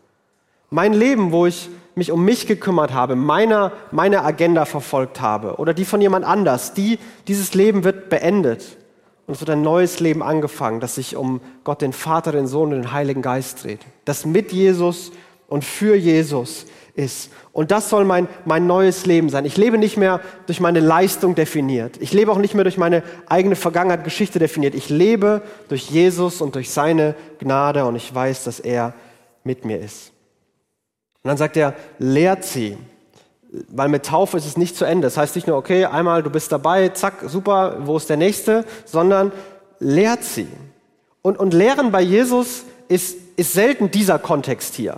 Mein 0.69 0.91
Leben, 0.93 1.31
wo 1.31 1.45
ich 1.45 1.69
mich 1.95 2.11
um 2.11 2.23
mich 2.25 2.47
gekümmert 2.47 2.93
habe, 2.93 3.15
meine, 3.15 3.71
meine 3.91 4.23
Agenda 4.23 4.65
verfolgt 4.65 5.21
habe 5.21 5.55
oder 5.55 5.73
die 5.73 5.85
von 5.85 6.01
jemand 6.01 6.25
anders, 6.25 6.73
die, 6.73 6.99
dieses 7.27 7.53
Leben 7.53 7.83
wird 7.83 8.09
beendet. 8.09 8.77
Und 9.25 9.35
es 9.35 9.39
wird 9.39 9.51
ein 9.51 9.61
neues 9.61 9.99
Leben 9.99 10.21
angefangen, 10.21 10.79
das 10.79 10.95
sich 10.95 11.15
um 11.15 11.39
Gott, 11.63 11.81
den 11.81 11.93
Vater, 11.93 12.31
den 12.31 12.47
Sohn 12.47 12.73
und 12.73 12.81
den 12.81 12.91
Heiligen 12.91 13.21
Geist 13.21 13.63
dreht. 13.63 13.79
Das 14.05 14.25
mit 14.25 14.51
Jesus 14.51 15.11
und 15.47 15.63
für 15.63 15.95
Jesus 15.95 16.65
ist. 16.95 17.31
Und 17.51 17.71
das 17.71 17.89
soll 17.89 18.05
mein, 18.05 18.27
mein 18.45 18.67
neues 18.67 19.05
Leben 19.05 19.29
sein. 19.29 19.45
Ich 19.45 19.57
lebe 19.57 19.77
nicht 19.77 19.97
mehr 19.97 20.19
durch 20.45 20.59
meine 20.59 20.79
Leistung 20.79 21.35
definiert. 21.35 21.97
Ich 22.01 22.13
lebe 22.13 22.31
auch 22.31 22.37
nicht 22.37 22.53
mehr 22.53 22.63
durch 22.63 22.77
meine 22.77 23.03
eigene 23.27 23.55
Vergangenheit, 23.55 24.03
Geschichte 24.03 24.39
definiert. 24.39 24.75
Ich 24.75 24.89
lebe 24.89 25.41
durch 25.69 25.89
Jesus 25.89 26.41
und 26.41 26.55
durch 26.55 26.69
seine 26.69 27.15
Gnade 27.39 27.85
und 27.85 27.95
ich 27.95 28.13
weiß, 28.13 28.43
dass 28.43 28.59
er 28.59 28.93
mit 29.43 29.65
mir 29.65 29.79
ist. 29.79 30.12
Und 31.23 31.29
dann 31.29 31.37
sagt 31.37 31.55
er, 31.55 31.73
lehrt 31.99 32.43
sie. 32.43 32.77
Weil 33.69 33.87
mit 33.87 34.05
Taufe 34.05 34.35
ist 34.35 34.45
es 34.45 34.57
nicht 34.57 34.75
zu 34.75 34.83
Ende. 34.83 35.07
Das 35.07 35.15
heißt 35.15 35.35
nicht 35.35 35.47
nur, 35.47 35.57
okay, 35.57 35.85
einmal 35.85 36.21
du 36.21 36.29
bist 36.29 36.51
dabei, 36.51 36.89
zack, 36.89 37.23
super, 37.27 37.77
wo 37.85 37.95
ist 37.95 38.09
der 38.09 38.17
Nächste, 38.17 38.65
sondern 38.85 39.31
lehrt 39.79 40.23
sie. 40.23 40.47
Und, 41.21 41.39
und 41.39 41.53
Lehren 41.53 41.91
bei 41.91 42.01
Jesus 42.01 42.63
ist, 42.89 43.17
ist 43.37 43.53
selten 43.53 43.89
dieser 43.89 44.19
Kontext 44.19 44.75
hier. 44.75 44.97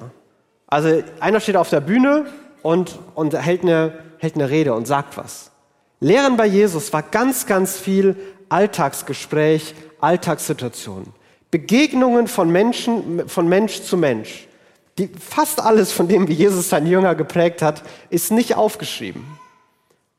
Also 0.68 1.04
einer 1.20 1.40
steht 1.40 1.58
auf 1.58 1.70
der 1.70 1.82
Bühne 1.82 2.26
und, 2.64 2.98
und 3.14 3.40
hält, 3.40 3.62
eine, 3.62 3.94
hält 4.18 4.36
eine 4.36 4.50
Rede 4.50 4.74
und 4.74 4.88
sagt 4.88 5.18
was. 5.18 5.52
Lehren 6.00 6.38
bei 6.38 6.48
Jesus 6.48 6.92
war 6.92 7.04
ganz, 7.04 7.46
ganz 7.46 7.78
viel 7.78 8.16
Alltagsgespräch, 8.50 9.76
Alltagssituationen. 10.02 11.14
Begegnungen 11.52 12.28
von 12.28 12.50
Menschen, 12.50 13.30
von 13.30 13.48
Mensch 13.48 13.84
zu 13.84 13.96
Mensch. 13.96 14.45
Die, 14.98 15.08
fast 15.08 15.62
alles 15.62 15.92
von 15.92 16.08
dem, 16.08 16.28
wie 16.28 16.34
Jesus 16.34 16.70
seinen 16.70 16.88
Jünger 16.88 17.16
geprägt 17.16 17.62
hat, 17.62 17.84
ist 18.10 18.32
nicht 18.32 18.56
aufgeschrieben, 18.56 19.26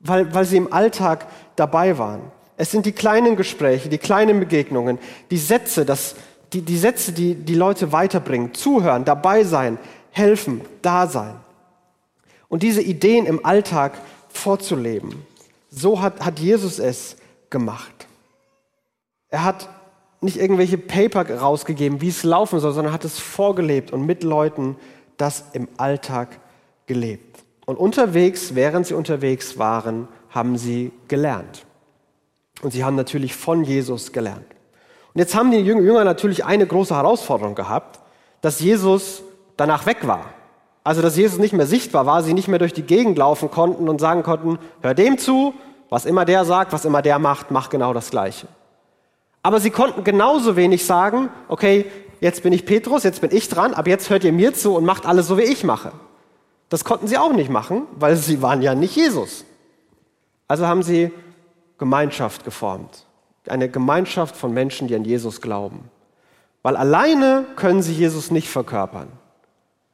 weil, 0.01 0.35
weil 0.35 0.45
sie 0.45 0.59
im 0.59 0.73
Alltag 0.73 1.27
dabei 1.57 1.97
waren. 1.99 2.21
Es 2.59 2.71
sind 2.71 2.87
die 2.87 2.93
kleinen 2.93 3.37
Gespräche, 3.37 3.89
die 3.89 3.99
kleinen 3.99 4.41
Begegnungen, 4.41 4.99
die 5.31 5.39
Sätze, 5.39 5.85
das, 5.85 6.15
die, 6.53 6.63
die 6.63 6.79
Sätze, 6.79 7.13
die 7.13 7.35
die 7.35 7.55
Leute 7.55 7.93
weiterbringen. 7.93 8.55
Zuhören, 8.55 9.05
dabei 9.05 9.45
sein, 9.45 9.79
helfen, 10.11 10.63
da 10.83 11.07
sein. 11.07 11.37
Und 12.49 12.63
diese 12.63 12.83
Ideen 12.83 13.27
im 13.27 13.45
Alltag 13.45 13.99
vorzuleben. 14.29 15.27
So 15.71 16.01
hat, 16.01 16.25
hat 16.25 16.39
Jesus 16.39 16.79
es 16.79 17.17
gemacht. 17.51 18.07
Er 19.29 19.45
hat 19.45 19.69
nicht 20.21 20.39
irgendwelche 20.39 20.79
Paper 20.79 21.39
rausgegeben, 21.39 22.01
wie 22.01 22.09
es 22.09 22.23
laufen 22.23 22.61
soll, 22.61 22.73
sondern 22.73 22.93
hat 22.93 23.05
es 23.05 23.19
vorgelebt 23.19 23.93
und 23.93 24.07
mit 24.07 24.23
Leuten 24.23 24.77
das 25.17 25.45
im 25.53 25.69
Alltag 25.77 26.41
gelebt. 26.87 27.45
Und 27.67 27.77
unterwegs, 27.77 28.55
während 28.55 28.87
sie 28.87 28.95
unterwegs 28.95 29.59
waren, 29.59 30.09
haben 30.31 30.57
sie 30.57 30.93
gelernt. 31.09 31.67
Und 32.63 32.73
sie 32.73 32.85
haben 32.85 32.97
natürlich 32.97 33.35
von 33.35 33.65
Jesus 33.65 34.13
gelernt. 34.13 34.47
Und 35.13 35.21
jetzt 35.21 35.35
haben 35.35 35.51
die 35.51 35.59
Jünger 35.59 36.05
natürlich 36.05 36.45
eine 36.45 36.67
große 36.67 36.95
Herausforderung 36.95 37.55
gehabt, 37.55 38.01
dass 38.41 38.61
Jesus 38.61 39.23
danach 39.57 39.87
weg 39.87 40.07
war. 40.07 40.27
Also, 40.85 41.03
dass 41.03 41.17
Jesus 41.17 41.39
nicht 41.39 41.53
mehr 41.53 41.67
sichtbar 41.67 42.07
war, 42.07 42.23
sie 42.23 42.33
nicht 42.33 42.49
mehr 42.49 42.61
durch 42.61 42.73
die 42.73 42.83
Gegend 42.83 43.19
laufen 43.19 43.51
konnten 43.51 43.89
und 43.89 44.01
sagen 44.01 44.23
konnten, 44.23 44.59
hör 44.83 44.95
dem 44.95 45.19
zu, 45.19 45.53
was 45.89 46.07
immer 46.07 46.25
der 46.25 46.45
sagt, 46.45 46.73
was 46.73 46.85
immer 46.85 47.03
der 47.03 47.19
macht, 47.19 47.51
mach 47.51 47.71
genau 47.71 47.93
das 47.93 48.11
Gleiche. 48.11 48.47
Aber 49.47 49.61
sie 49.61 49.71
konnten 49.71 50.03
genauso 50.03 50.57
wenig 50.57 50.85
sagen, 50.85 51.29
okay, 51.47 51.85
jetzt 52.21 52.43
bin 52.43 52.53
ich 52.53 52.67
Petrus, 52.67 53.05
jetzt 53.05 53.21
bin 53.21 53.31
ich 53.33 53.49
dran, 53.49 53.75
aber 53.75 53.89
jetzt 53.89 54.11
hört 54.11 54.25
ihr 54.25 54.33
mir 54.33 54.53
zu 54.55 54.75
und 54.75 54.85
macht 54.85 55.07
alles 55.07 55.29
so, 55.29 55.39
wie 55.39 55.43
ich 55.43 55.63
mache. 55.63 55.93
Das 56.69 56.83
konnten 56.83 57.07
sie 57.07 57.17
auch 57.17 57.33
nicht 57.33 57.49
machen, 57.49 57.83
weil 57.97 58.17
sie 58.17 58.43
waren 58.43 58.61
ja 58.61 58.75
nicht 58.75 58.97
Jesus. 58.97 59.45
Also 60.49 60.67
haben 60.67 60.83
sie 60.83 61.13
Gemeinschaft 61.79 62.45
geformt. 62.45 63.07
Eine 63.47 63.69
Gemeinschaft 63.69 64.35
von 64.35 64.53
Menschen, 64.53 64.89
die 64.89 64.97
an 64.97 65.05
Jesus 65.05 65.41
glauben. 65.41 65.91
Weil 66.65 66.77
alleine 66.77 67.45
können 67.55 67.83
sie 67.83 67.93
Jesus 67.93 68.33
nicht 68.33 68.49
verkörpern. 68.49 69.07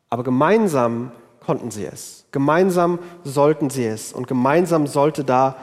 Aber 0.08 0.22
gemeinsam 0.24 1.12
konnten 1.44 1.70
sie 1.70 1.84
es. 1.84 2.24
Gemeinsam 2.30 3.00
sollten 3.22 3.68
sie 3.68 3.84
es. 3.84 4.14
Und 4.14 4.26
gemeinsam 4.26 4.86
sollte 4.86 5.24
da 5.24 5.56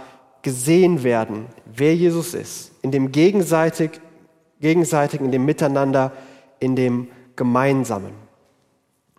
gesehen 0.43 1.01
werden, 1.01 1.47
wer 1.65 1.95
Jesus 1.95 2.35
ist. 2.35 2.68
In 2.81 2.91
dem 2.91 3.11
gegenseitig, 3.11 3.91
gegenseitigen, 4.59 5.25
in 5.25 5.31
dem 5.31 5.45
Miteinander, 5.45 6.11
in 6.59 6.75
dem 6.75 7.07
Gemeinsamen. 7.35 8.11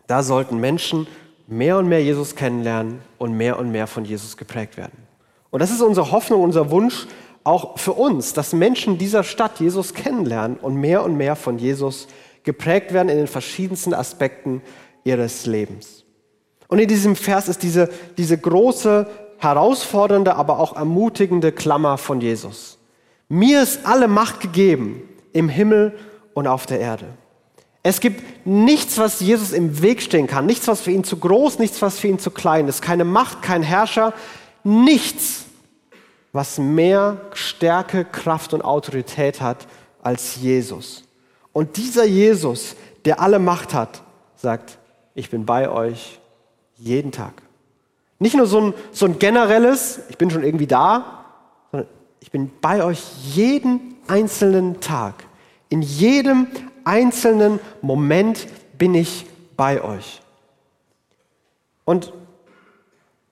Da 0.07 0.23
sollten 0.23 0.59
Menschen 0.59 1.07
mehr 1.47 1.79
und 1.79 1.88
mehr 1.88 2.02
Jesus 2.02 2.37
kennenlernen 2.37 3.00
und 3.19 3.33
mehr 3.35 3.59
und 3.59 3.71
mehr 3.71 3.87
von 3.87 4.05
Jesus 4.05 4.37
geprägt 4.37 4.76
werden. 4.76 5.07
Und 5.50 5.61
das 5.61 5.71
ist 5.71 5.83
unsere 5.83 6.12
Hoffnung, 6.12 6.43
unser 6.43 6.71
Wunsch 6.71 7.07
auch 7.43 7.79
für 7.79 7.93
uns, 7.93 8.33
dass 8.35 8.52
Menschen 8.52 8.99
dieser 8.99 9.25
Stadt 9.25 9.61
Jesus 9.61 9.95
kennenlernen 9.95 10.57
und 10.57 10.76
mehr 10.76 11.05
und 11.05 11.17
mehr 11.17 11.37
von 11.37 11.59
Jesus 11.59 12.07
geprägt 12.45 12.93
werden 12.93 13.09
in 13.09 13.17
den 13.17 13.26
verschiedensten 13.26 13.95
Aspekten 13.95 14.62
ihres 15.05 15.47
Lebens. 15.47 16.05
Und 16.69 16.79
in 16.79 16.88
diesem 16.88 17.17
Vers 17.17 17.49
ist 17.49 17.62
diese, 17.62 17.90
diese 18.17 18.38
große, 18.38 19.07
herausfordernde, 19.38 20.37
aber 20.37 20.59
auch 20.59 20.76
ermutigende 20.76 21.50
Klammer 21.50 21.97
von 21.99 22.21
Jesus. 22.21 22.79
Mir 23.33 23.63
ist 23.63 23.87
alle 23.87 24.09
Macht 24.09 24.41
gegeben 24.41 25.09
im 25.33 25.49
Himmel 25.49 25.97
und 26.35 26.49
auf 26.49 26.67
der 26.67 26.81
Erde. 26.81 27.07
Es 27.85 28.01
gibt 28.01 28.45
nichts, 28.45 28.99
was 28.99 29.21
Jesus 29.21 29.53
im 29.53 29.81
Weg 29.83 30.03
stehen 30.03 30.27
kann, 30.27 30.47
nichts, 30.47 30.67
was 30.67 30.81
für 30.81 30.91
ihn 30.91 31.05
zu 31.05 31.17
groß, 31.17 31.61
nichts, 31.61 31.81
was 31.81 32.01
für 32.01 32.09
ihn 32.09 32.19
zu 32.19 32.33
klein 32.33 32.67
ist, 32.67 32.83
keine 32.83 33.05
Macht, 33.05 33.41
kein 33.41 33.63
Herrscher, 33.63 34.15
nichts, 34.65 35.45
was 36.33 36.59
mehr 36.59 37.21
Stärke, 37.33 38.05
Kraft 38.05 38.53
und 38.53 38.63
Autorität 38.63 39.41
hat 39.41 39.69
als 40.03 40.35
Jesus. 40.35 41.05
Und 41.53 41.77
dieser 41.77 42.05
Jesus, 42.05 42.75
der 43.05 43.21
alle 43.21 43.39
Macht 43.39 43.75
hat, 43.75 44.03
sagt, 44.35 44.79
ich 45.15 45.31
bin 45.31 45.47
bei 45.47 45.71
euch 45.71 46.19
jeden 46.79 47.13
Tag. 47.13 47.43
Nicht 48.19 48.35
nur 48.35 48.47
so 48.47 48.61
ein, 48.61 48.75
so 48.91 49.07
ein 49.07 49.21
generelles, 49.21 50.01
ich 50.09 50.19
bin 50.19 50.33
schon 50.33 50.43
irgendwie 50.43 50.67
da, 50.67 51.20
ich 52.21 52.31
bin 52.31 52.50
bei 52.61 52.85
euch 52.85 53.03
jeden 53.35 53.97
einzelnen 54.07 54.81
Tag. 54.81 55.25
In 55.69 55.83
jedem 55.83 56.47
einzelnen 56.85 57.61
Moment 57.83 58.47
bin 58.79 58.95
ich 58.95 59.27
bei 59.57 59.83
euch. 59.83 60.21
Und 61.85 62.12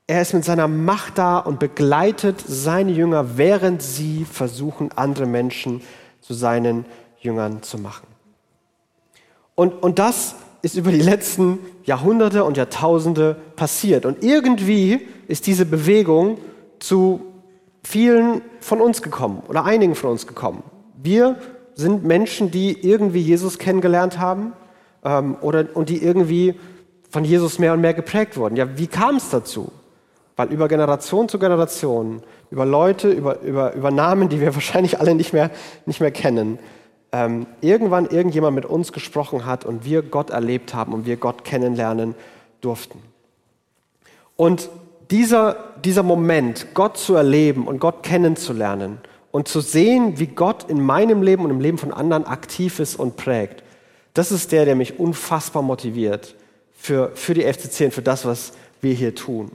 er 0.06 0.22
ist 0.22 0.32
mit 0.32 0.44
seiner 0.44 0.68
Macht 0.68 1.18
da 1.18 1.38
und 1.38 1.58
begleitet 1.58 2.42
seine 2.46 2.92
Jünger, 2.92 3.36
während 3.36 3.82
sie 3.82 4.24
versuchen, 4.24 4.90
andere 4.96 5.26
Menschen 5.26 5.82
zu 6.20 6.32
seinen 6.32 6.86
Jüngern 7.20 7.62
zu 7.62 7.78
machen. 7.78 8.06
Und, 9.54 9.82
und 9.82 9.98
das 9.98 10.34
ist 10.62 10.76
über 10.76 10.90
die 10.90 11.02
letzten 11.02 11.58
Jahrhunderte 11.84 12.44
und 12.44 12.56
Jahrtausende 12.56 13.36
passiert. 13.56 14.06
Und 14.06 14.22
irgendwie 14.22 15.06
ist 15.26 15.46
diese 15.46 15.66
Bewegung 15.66 16.38
zu 16.78 17.27
vielen 17.88 18.42
von 18.60 18.82
uns 18.82 19.00
gekommen 19.00 19.42
oder 19.48 19.64
einigen 19.64 19.94
von 19.94 20.10
uns 20.10 20.26
gekommen. 20.26 20.62
Wir 21.02 21.36
sind 21.74 22.04
Menschen, 22.04 22.50
die 22.50 22.86
irgendwie 22.86 23.20
Jesus 23.20 23.58
kennengelernt 23.58 24.18
haben 24.18 24.52
ähm, 25.02 25.38
oder, 25.40 25.64
und 25.72 25.88
die 25.88 26.02
irgendwie 26.02 26.54
von 27.08 27.24
Jesus 27.24 27.58
mehr 27.58 27.72
und 27.72 27.80
mehr 27.80 27.94
geprägt 27.94 28.36
wurden. 28.36 28.56
Ja, 28.56 28.76
wie 28.76 28.88
kam 28.88 29.16
es 29.16 29.30
dazu? 29.30 29.72
Weil 30.36 30.52
über 30.52 30.68
Generation 30.68 31.30
zu 31.30 31.38
Generation, 31.38 32.22
über 32.50 32.66
Leute, 32.66 33.08
über, 33.08 33.40
über, 33.40 33.72
über 33.72 33.90
Namen, 33.90 34.28
die 34.28 34.40
wir 34.42 34.54
wahrscheinlich 34.54 35.00
alle 35.00 35.14
nicht 35.14 35.32
mehr, 35.32 35.50
nicht 35.86 36.00
mehr 36.00 36.10
kennen, 36.10 36.58
ähm, 37.10 37.46
irgendwann 37.62 38.04
irgendjemand 38.04 38.54
mit 38.54 38.66
uns 38.66 38.92
gesprochen 38.92 39.46
hat 39.46 39.64
und 39.64 39.86
wir 39.86 40.02
Gott 40.02 40.28
erlebt 40.28 40.74
haben 40.74 40.92
und 40.92 41.06
wir 41.06 41.16
Gott 41.16 41.42
kennenlernen 41.42 42.14
durften. 42.60 42.98
Und 44.36 44.68
dieser, 45.10 45.67
dieser 45.84 46.02
Moment, 46.02 46.68
Gott 46.74 46.96
zu 46.96 47.14
erleben 47.14 47.66
und 47.66 47.78
Gott 47.78 48.02
kennenzulernen 48.02 48.98
und 49.30 49.48
zu 49.48 49.60
sehen, 49.60 50.18
wie 50.18 50.26
Gott 50.26 50.68
in 50.68 50.80
meinem 50.80 51.22
Leben 51.22 51.44
und 51.44 51.50
im 51.50 51.60
Leben 51.60 51.78
von 51.78 51.92
anderen 51.92 52.26
aktiv 52.26 52.78
ist 52.78 52.96
und 52.96 53.16
prägt, 53.16 53.62
das 54.14 54.32
ist 54.32 54.52
der, 54.52 54.64
der 54.64 54.74
mich 54.74 54.98
unfassbar 54.98 55.62
motiviert 55.62 56.34
für, 56.72 57.12
für 57.14 57.34
die 57.34 57.42
FCC 57.42 57.86
und 57.86 57.94
für 57.94 58.02
das, 58.02 58.24
was 58.24 58.52
wir 58.80 58.94
hier 58.94 59.14
tun. 59.14 59.50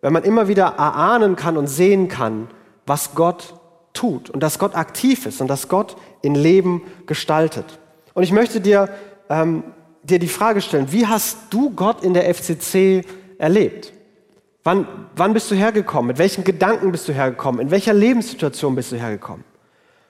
Wenn 0.00 0.12
man 0.12 0.24
immer 0.24 0.48
wieder 0.48 0.64
erahnen 0.64 1.36
kann 1.36 1.56
und 1.56 1.68
sehen 1.68 2.08
kann, 2.08 2.48
was 2.86 3.14
Gott 3.14 3.54
tut 3.92 4.30
und 4.30 4.42
dass 4.42 4.58
Gott 4.58 4.74
aktiv 4.74 5.26
ist 5.26 5.40
und 5.40 5.48
dass 5.48 5.68
Gott 5.68 5.96
in 6.22 6.34
Leben 6.34 6.82
gestaltet. 7.06 7.78
Und 8.14 8.22
ich 8.22 8.32
möchte 8.32 8.60
dir, 8.60 8.88
ähm, 9.28 9.62
dir 10.02 10.18
die 10.18 10.28
Frage 10.28 10.60
stellen, 10.60 10.90
wie 10.90 11.06
hast 11.06 11.36
du 11.50 11.70
Gott 11.70 12.02
in 12.02 12.14
der 12.14 12.32
FCC 12.32 13.04
erlebt? 13.38 13.92
Wann, 14.64 14.86
wann 15.16 15.34
bist 15.34 15.50
du 15.50 15.54
hergekommen? 15.54 16.08
Mit 16.08 16.18
welchen 16.18 16.44
Gedanken 16.44 16.92
bist 16.92 17.08
du 17.08 17.12
hergekommen? 17.12 17.60
In 17.60 17.70
welcher 17.70 17.92
Lebenssituation 17.92 18.74
bist 18.74 18.92
du 18.92 18.96
hergekommen? 18.96 19.44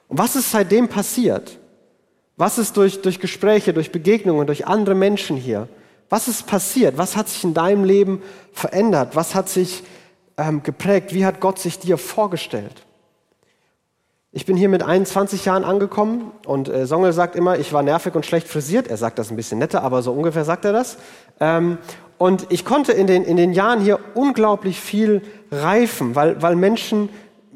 Und 0.07 0.17
was 0.19 0.35
ist 0.35 0.51
seitdem 0.51 0.87
passiert? 0.87 1.57
Was 2.37 2.57
ist 2.57 2.77
durch, 2.77 3.01
durch 3.01 3.19
Gespräche, 3.19 3.73
durch 3.73 3.91
Begegnungen, 3.91 4.45
durch 4.45 4.67
andere 4.67 4.95
Menschen 4.95 5.37
hier? 5.37 5.67
Was 6.09 6.27
ist 6.27 6.45
passiert? 6.45 6.97
Was 6.97 7.15
hat 7.15 7.29
sich 7.29 7.43
in 7.43 7.53
deinem 7.53 7.83
Leben 7.83 8.21
verändert? 8.51 9.15
Was 9.15 9.33
hat 9.33 9.49
sich 9.49 9.83
ähm, 10.37 10.61
geprägt? 10.61 11.13
Wie 11.13 11.25
hat 11.25 11.39
Gott 11.39 11.57
sich 11.57 11.79
dir 11.79 11.97
vorgestellt? 11.97 12.83
Ich 14.35 14.47
bin 14.47 14.57
hier 14.57 14.69
mit 14.69 14.81
21 14.81 15.45
Jahren 15.45 15.63
angekommen 15.63 16.31
und 16.47 16.67
äh, 16.67 16.87
Songel 16.87 17.13
sagt 17.13 17.35
immer, 17.35 17.59
ich 17.59 17.71
war 17.71 17.83
nervig 17.83 18.15
und 18.15 18.25
schlecht 18.25 18.47
frisiert. 18.47 18.87
Er 18.87 18.97
sagt 18.97 19.19
das 19.19 19.29
ein 19.29 19.35
bisschen 19.35 19.59
netter, 19.59 19.83
aber 19.83 20.01
so 20.01 20.11
ungefähr 20.11 20.43
sagt 20.43 20.65
er 20.65 20.73
das. 20.73 20.97
Ähm, 21.39 21.77
und 22.17 22.47
ich 22.49 22.65
konnte 22.65 22.91
in 22.91 23.07
den, 23.07 23.23
in 23.23 23.37
den 23.37 23.53
Jahren 23.53 23.81
hier 23.81 23.99
unglaublich 24.13 24.79
viel 24.79 25.21
reifen, 25.51 26.15
weil, 26.15 26.41
weil 26.41 26.55
Menschen 26.55 27.09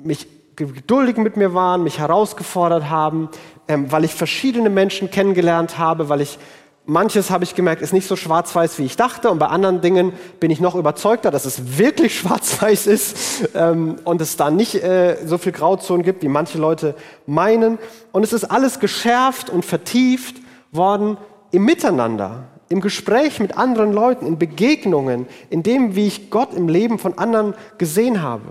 mich 0.04 0.28
geduldig 0.56 1.18
mit 1.18 1.38
mir 1.38 1.54
waren, 1.54 1.84
mich 1.84 2.00
herausgefordert 2.00 2.90
haben, 2.90 3.30
ähm, 3.68 3.92
weil 3.92 4.04
ich 4.04 4.14
verschiedene 4.14 4.70
Menschen 4.70 5.12
kennengelernt 5.12 5.78
habe, 5.78 6.10
weil 6.10 6.22
ich 6.22 6.40
Manches 6.90 7.32
habe 7.32 7.44
ich 7.44 7.54
gemerkt, 7.54 7.82
ist 7.82 7.92
nicht 7.92 8.08
so 8.08 8.16
schwarz-weiß, 8.16 8.80
wie 8.80 8.86
ich 8.86 8.96
dachte. 8.96 9.30
Und 9.30 9.40
bei 9.40 9.48
anderen 9.48 9.82
Dingen 9.82 10.14
bin 10.40 10.52
ich 10.52 10.62
noch 10.62 10.74
überzeugter, 10.74 11.32
dass 11.32 11.44
es 11.44 11.78
wirklich 11.78 12.18
schwarz-weiß 12.20 12.88
ist 12.88 13.50
ähm, 13.56 13.98
und 14.06 14.22
es 14.22 14.38
da 14.38 14.50
nicht 14.50 14.76
äh, 14.76 15.18
so 15.26 15.38
viel 15.38 15.52
Grauzonen 15.52 16.04
gibt, 16.04 16.24
wie 16.24 16.30
manche 16.30 16.58
Leute 16.58 16.96
meinen. 17.26 17.78
Und 18.14 18.24
es 18.24 18.32
ist 18.32 18.46
alles 18.46 18.80
geschärft 18.80 19.50
und 19.50 19.66
vertieft 19.66 20.38
worden 20.72 21.18
im 21.52 21.66
Miteinander, 21.66 22.46
im 22.70 22.82
Gespräch 22.82 23.40
mit 23.40 23.58
anderen 23.58 23.94
Leuten, 23.94 24.26
in 24.26 24.38
Begegnungen, 24.38 25.28
in 25.50 25.64
dem, 25.64 25.96
wie 25.96 26.08
ich 26.08 26.30
Gott 26.30 26.54
im 26.54 26.68
Leben 26.68 27.00
von 27.00 27.18
anderen 27.18 27.54
gesehen 27.78 28.22
habe. 28.22 28.46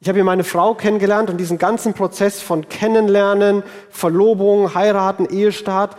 Ich 0.00 0.08
habe 0.08 0.16
hier 0.16 0.24
meine 0.24 0.44
Frau 0.44 0.74
kennengelernt 0.74 1.30
und 1.30 1.36
diesen 1.36 1.58
ganzen 1.58 1.94
Prozess 1.94 2.40
von 2.40 2.68
Kennenlernen, 2.68 3.62
Verlobung, 3.90 4.74
Heiraten, 4.74 5.26
Ehestart, 5.26 5.96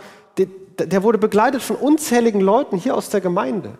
der 0.78 1.02
wurde 1.04 1.18
begleitet 1.18 1.62
von 1.62 1.76
unzähligen 1.76 2.40
Leuten 2.40 2.76
hier 2.76 2.96
aus 2.96 3.08
der 3.08 3.20
Gemeinde. 3.20 3.78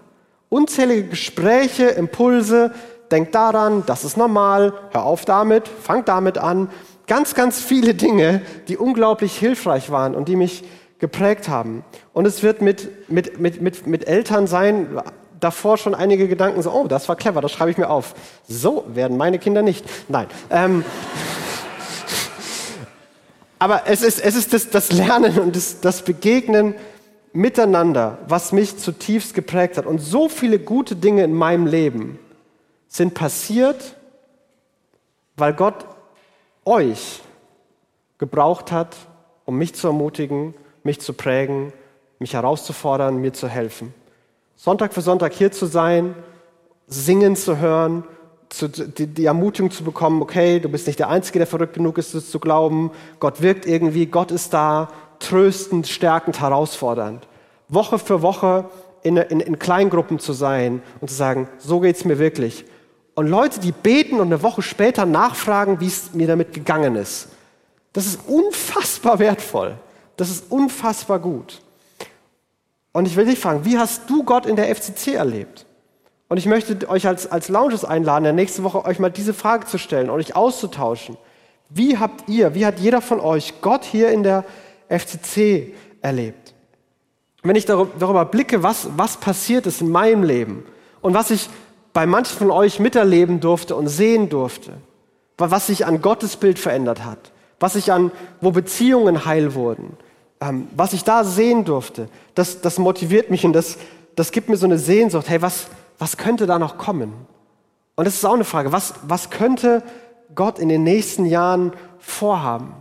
Unzählige 0.49 1.09
Gespräche, 1.09 1.87
Impulse, 1.87 2.73
denk 3.11 3.33
daran, 3.33 3.83
das 3.87 4.05
ist 4.05 4.17
normal, 4.17 4.73
hör 4.93 5.05
auf 5.05 5.25
damit, 5.25 5.69
fang 5.69 6.05
damit 6.05 6.39
an. 6.39 6.71
ganz, 7.07 7.35
ganz 7.35 7.61
viele 7.61 7.95
Dinge, 7.95 8.43
die 8.69 8.77
unglaublich 8.77 9.37
hilfreich 9.37 9.91
waren 9.91 10.15
und 10.15 10.29
die 10.29 10.37
mich 10.37 10.65
geprägt 11.05 11.51
haben. 11.51 11.85
Und 12.15 12.25
es 12.25 12.43
wird 12.43 12.63
mit, 12.63 13.11
mit, 13.11 13.39
mit, 13.39 13.61
mit, 13.61 13.87
mit 13.87 14.09
Eltern 14.09 14.47
sein, 14.47 15.03
davor 15.39 15.77
schon 15.77 15.95
einige 15.95 16.29
Gedanken 16.29 16.63
so, 16.63 16.73
oh, 16.73 16.89
das 16.89 17.11
war 17.11 17.17
clever, 17.17 17.43
das 17.43 17.53
schreibe 17.53 17.71
ich 17.71 17.77
mir 17.77 17.91
auf. 17.91 18.15
So 18.49 18.87
werden 18.89 19.19
meine 19.19 19.39
Kinder 19.39 19.61
nicht. 19.61 19.85
Nein. 20.09 20.29
Ähm, 20.49 20.83
aber 23.59 23.83
es 23.85 24.01
ist, 24.01 24.19
es 24.19 24.35
ist 24.35 24.55
das, 24.55 24.71
das 24.71 24.93
Lernen 24.93 25.39
und 25.39 25.55
das, 25.55 25.81
das 25.81 26.01
Begegnen 26.01 26.75
miteinander, 27.35 28.17
was 28.27 28.53
mich 28.53 28.79
zutiefst 28.79 29.35
geprägt 29.35 29.77
hat. 29.77 29.85
Und 29.85 29.99
so 29.99 30.31
viele 30.31 30.59
gute 30.59 30.97
Dinge 30.97 31.23
in 31.23 31.35
meinem 31.35 31.67
Leben 31.67 32.19
sind 32.89 33.13
passiert, 33.13 33.97
weil 35.37 35.53
Gott 35.53 35.85
euch 36.65 37.21
gebraucht 38.17 38.73
hat, 38.73 38.97
um 39.45 39.59
mich 39.59 39.75
zu 39.75 39.89
ermutigen, 39.89 40.55
mich 40.85 41.01
zu 41.01 41.13
prägen, 41.15 41.73
mich 42.19 42.35
herauszufordern, 42.35 43.17
mir 43.17 43.33
zu 43.33 43.49
helfen. 43.49 43.93
Sonntag 44.57 44.95
für 44.95 45.01
Sonntag 45.01 45.33
hier 45.33 45.51
zu 45.51 45.67
sein, 45.67 46.15
singen 46.87 47.35
zu 47.35 47.59
hören, 47.59 48.05
zu, 48.51 48.69
die, 48.69 49.07
die, 49.07 49.25
Ermutigung 49.25 49.71
zu 49.71 49.83
bekommen, 49.83 50.23
okay, 50.23 50.61
du 50.61 50.69
bist 50.69 50.87
nicht 50.87 50.99
der 50.99 51.09
Einzige, 51.09 51.41
der 51.41 51.47
verrückt 51.47 51.75
genug 51.75 51.99
ist, 51.99 52.15
es 52.15 52.31
zu 52.31 52.39
glauben. 52.39 52.93
Gott 53.19 53.43
wirkt 53.43 53.67
irgendwie, 53.67 54.07
Gott 54.07 54.31
ist 54.31 54.55
da, 54.55 54.91
tröstend, 55.19 55.89
stärkend, 55.89 56.41
herausfordernd. 56.41 57.27
Woche 57.69 57.99
für 57.99 58.23
Woche 58.23 58.67
in, 59.03 59.17
in, 59.17 59.41
in 59.41 59.59
Kleingruppen 59.59 60.19
zu 60.19 60.33
sein 60.33 60.83
und 61.01 61.09
zu 61.09 61.17
sagen, 61.17 61.49
so 61.59 61.81
geht 61.81 61.97
es 61.97 62.05
mir 62.05 62.19
wirklich. 62.19 62.65
Und 63.15 63.29
Leute, 63.29 63.61
die 63.61 63.73
beten 63.73 64.21
und 64.21 64.27
eine 64.27 64.43
Woche 64.43 64.63
später 64.63 65.07
nachfragen, 65.07 65.81
wie 65.81 65.87
es 65.87 66.15
mir 66.15 66.27
damit 66.27 66.53
gegangen 66.53 66.97
ist. 66.97 67.29
Das 67.93 68.07
ist 68.07 68.21
unfassbar 68.29 69.19
wertvoll. 69.19 69.77
Das 70.17 70.31
ist 70.31 70.51
unfassbar 70.51 71.19
gut. 71.19 71.61
Und 72.93 73.07
ich 73.07 73.17
will 73.17 73.27
dich 73.27 73.39
fragen, 73.39 73.65
wie 73.65 73.79
hast 73.79 74.09
du 74.09 74.23
Gott 74.23 74.47
in 74.47 74.57
der 74.57 74.75
FCC 74.75 75.15
erlebt? 75.15 75.67
Und 76.29 76.39
ich 76.39 76.47
möchte 76.47 76.89
euch 76.89 77.07
als, 77.07 77.31
als 77.31 77.49
Lounges 77.49 77.85
einladen, 77.85 78.25
in 78.25 78.37
der 78.37 78.45
nächsten 78.45 78.63
Woche 78.65 78.85
euch 78.85 78.99
mal 78.99 79.11
diese 79.11 79.35
Frage 79.35 79.67
zu 79.67 79.79
stellen 79.79 80.11
und 80.11 80.21
euch 80.21 80.37
auszutauschen. 80.37 81.17
Wie 81.69 81.99
habt 81.99 82.29
ihr, 82.29 82.55
wie 82.55 82.65
hat 82.65 82.79
jeder 82.79 83.01
von 83.01 83.21
euch 83.21 83.61
Gott 83.61 83.85
hier 83.85 84.11
in 84.11 84.23
der 84.23 84.45
FCC 84.89 85.75
erlebt? 86.03 86.55
Wenn 87.43 87.57
ich 87.57 87.67
darüber 87.67 88.25
blicke, 88.25 88.63
was, 88.63 88.89
was 88.97 89.17
passiert 89.19 89.67
ist 89.67 89.81
in 89.81 89.91
meinem 89.91 90.23
Leben 90.23 90.65
und 91.03 91.15
was 91.15 91.31
ich 91.31 91.51
bei 91.93 92.07
manchen 92.07 92.39
von 92.39 92.51
euch 92.51 92.79
miterleben 92.79 93.41
durfte 93.41 93.77
und 93.77 93.89
sehen 93.89 94.29
durfte, 94.29 94.75
was 95.37 95.67
sich 95.67 95.85
an 95.85 96.01
Gottes 96.01 96.37
Bild 96.37 96.59
verändert 96.59 97.05
hat, 97.05 97.33
was 97.61 97.75
sich 97.75 97.93
an, 97.93 98.11
wo 98.41 98.51
Beziehungen 98.51 99.25
heil 99.25 99.55
wurden, 99.55 99.97
ähm, 100.41 100.69
was 100.77 100.93
ich 100.93 101.05
da 101.05 101.25
sehen 101.25 101.65
durfte, 101.65 102.09
das, 102.35 102.61
das 102.61 102.79
motiviert 102.79 103.31
mich 103.31 103.45
und 103.45 103.53
das, 103.53 103.79
das 104.17 104.31
gibt 104.31 104.49
mir 104.49 104.57
so 104.57 104.67
eine 104.67 104.79
Sehnsucht, 104.79 105.29
hey, 105.29 105.41
was, 105.43 105.67
was 105.99 106.17
könnte 106.17 106.47
da 106.47 106.59
noch 106.59 106.79
kommen? 106.79 107.13
Und 107.97 108.07
das 108.07 108.15
ist 108.15 108.25
auch 108.25 108.35
eine 108.35 108.45
Frage, 108.45 108.73
was, 108.73 108.95
was 109.07 109.31
könnte 109.31 109.83
Gott 110.35 110.59
in 110.59 110.69
den 110.69 110.83
nächsten 110.83 111.27
Jahren 111.27 111.73
vorhaben? 111.99 112.75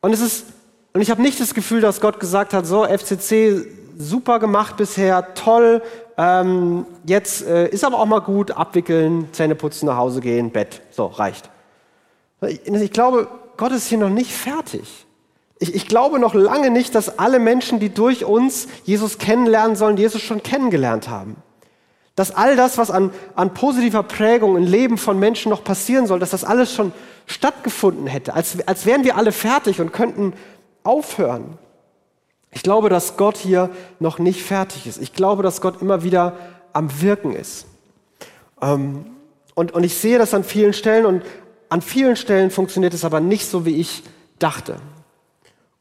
Und 0.00 0.12
es 0.12 0.20
ist, 0.20 0.46
und 0.92 1.00
ich 1.00 1.10
habe 1.10 1.22
nicht 1.22 1.40
das 1.40 1.54
Gefühl, 1.54 1.80
dass 1.80 2.00
Gott 2.00 2.20
gesagt 2.20 2.52
hat, 2.52 2.66
so, 2.66 2.84
FCC, 2.84 3.66
super 3.96 4.38
gemacht 4.38 4.76
bisher, 4.76 5.34
toll, 5.34 5.82
ähm, 6.18 6.84
jetzt 7.06 7.46
äh, 7.46 7.68
ist 7.68 7.84
aber 7.84 7.98
auch 7.98 8.06
mal 8.06 8.20
gut, 8.20 8.50
abwickeln, 8.50 9.28
Zähne 9.32 9.54
putzen, 9.54 9.86
nach 9.86 9.96
Hause 9.96 10.20
gehen, 10.20 10.50
Bett, 10.50 10.82
so, 10.90 11.06
reicht. 11.06 11.48
Ich, 12.42 12.66
ich 12.66 12.90
glaube, 12.90 13.28
Gott 13.62 13.70
ist 13.70 13.86
hier 13.86 13.98
noch 13.98 14.10
nicht 14.10 14.32
fertig. 14.32 15.06
Ich, 15.60 15.72
ich 15.72 15.86
glaube 15.86 16.18
noch 16.18 16.34
lange 16.34 16.68
nicht, 16.68 16.96
dass 16.96 17.20
alle 17.20 17.38
Menschen, 17.38 17.78
die 17.78 17.90
durch 17.90 18.24
uns 18.24 18.66
Jesus 18.82 19.18
kennenlernen 19.18 19.76
sollen, 19.76 19.96
Jesus 19.96 20.20
schon 20.20 20.42
kennengelernt 20.42 21.08
haben. 21.08 21.36
Dass 22.16 22.34
all 22.34 22.56
das, 22.56 22.76
was 22.76 22.90
an, 22.90 23.12
an 23.36 23.54
positiver 23.54 24.02
Prägung 24.02 24.56
im 24.56 24.64
Leben 24.64 24.98
von 24.98 25.16
Menschen 25.16 25.50
noch 25.50 25.62
passieren 25.62 26.08
soll, 26.08 26.18
dass 26.18 26.30
das 26.30 26.42
alles 26.42 26.74
schon 26.74 26.90
stattgefunden 27.26 28.08
hätte, 28.08 28.34
als, 28.34 28.56
als 28.66 28.84
wären 28.84 29.04
wir 29.04 29.16
alle 29.16 29.30
fertig 29.30 29.80
und 29.80 29.92
könnten 29.92 30.32
aufhören. 30.82 31.56
Ich 32.50 32.64
glaube, 32.64 32.88
dass 32.88 33.16
Gott 33.16 33.36
hier 33.36 33.70
noch 34.00 34.18
nicht 34.18 34.42
fertig 34.42 34.88
ist. 34.88 35.00
Ich 35.00 35.12
glaube, 35.12 35.44
dass 35.44 35.60
Gott 35.60 35.80
immer 35.80 36.02
wieder 36.02 36.36
am 36.72 37.00
Wirken 37.00 37.32
ist. 37.32 37.66
Ähm, 38.60 39.06
und, 39.54 39.72
und 39.72 39.84
ich 39.84 39.96
sehe 39.98 40.18
das 40.18 40.34
an 40.34 40.42
vielen 40.44 40.72
Stellen 40.72 41.06
und 41.06 41.22
an 41.72 41.80
vielen 41.80 42.16
Stellen 42.16 42.50
funktioniert 42.50 42.92
es 42.92 43.02
aber 43.02 43.20
nicht 43.20 43.46
so, 43.46 43.64
wie 43.64 43.76
ich 43.76 44.02
dachte. 44.38 44.76